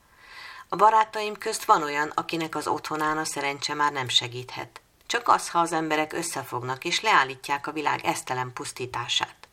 A 0.69 0.75
barátaim 0.75 1.37
közt 1.37 1.65
van 1.65 1.83
olyan, 1.83 2.09
akinek 2.15 2.55
az 2.55 2.67
otthonán 2.67 3.17
a 3.17 3.25
szerencse 3.25 3.73
már 3.73 3.91
nem 3.91 4.07
segíthet. 4.07 4.81
Csak 5.05 5.27
az, 5.27 5.49
ha 5.49 5.59
az 5.59 5.71
emberek 5.71 6.13
összefognak 6.13 6.85
és 6.85 7.01
leállítják 7.01 7.67
a 7.67 7.71
világ 7.71 8.05
esztelen 8.05 8.53
pusztítását. 8.53 9.47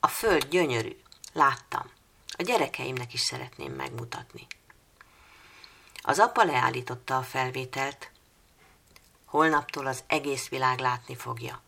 A 0.00 0.08
föld 0.08 0.44
gyönyörű. 0.44 0.96
Láttam. 1.32 1.90
A 2.36 2.42
gyerekeimnek 2.42 3.12
is 3.12 3.20
szeretném 3.20 3.72
megmutatni. 3.72 4.46
Az 6.02 6.18
apa 6.18 6.44
leállította 6.44 7.16
a 7.16 7.22
felvételt. 7.22 8.10
Holnaptól 9.24 9.86
az 9.86 10.04
egész 10.06 10.48
világ 10.48 10.78
látni 10.78 11.16
fogja. 11.16 11.60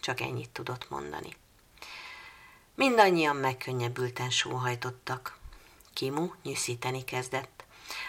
Csak 0.00 0.20
ennyit 0.20 0.50
tudott 0.50 0.90
mondani. 0.90 1.36
Mindannyian 2.76 3.36
megkönnyebbülten 3.36 4.30
sóhajtottak. 4.30 5.38
Kimu 5.92 6.30
nyűszíteni 6.42 7.04
kezdett. 7.04 7.64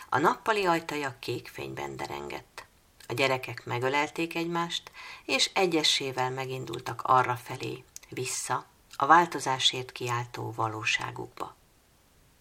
A 0.10 0.18
nappali 0.18 0.66
ajtaja 0.66 1.16
kék 1.20 1.48
fényben 1.48 1.96
derengett. 1.96 2.66
A 3.08 3.14
gyerekek 3.14 3.66
megölelték 3.66 4.36
egymást, 4.36 4.92
és 5.26 5.50
egyessével 5.54 6.32
megindultak 6.32 7.02
arra 7.02 7.36
felé, 7.36 7.84
vissza, 8.10 8.66
a 8.96 9.06
változásért 9.06 9.92
kiáltó 9.92 10.54
valóságukba. 10.56 11.56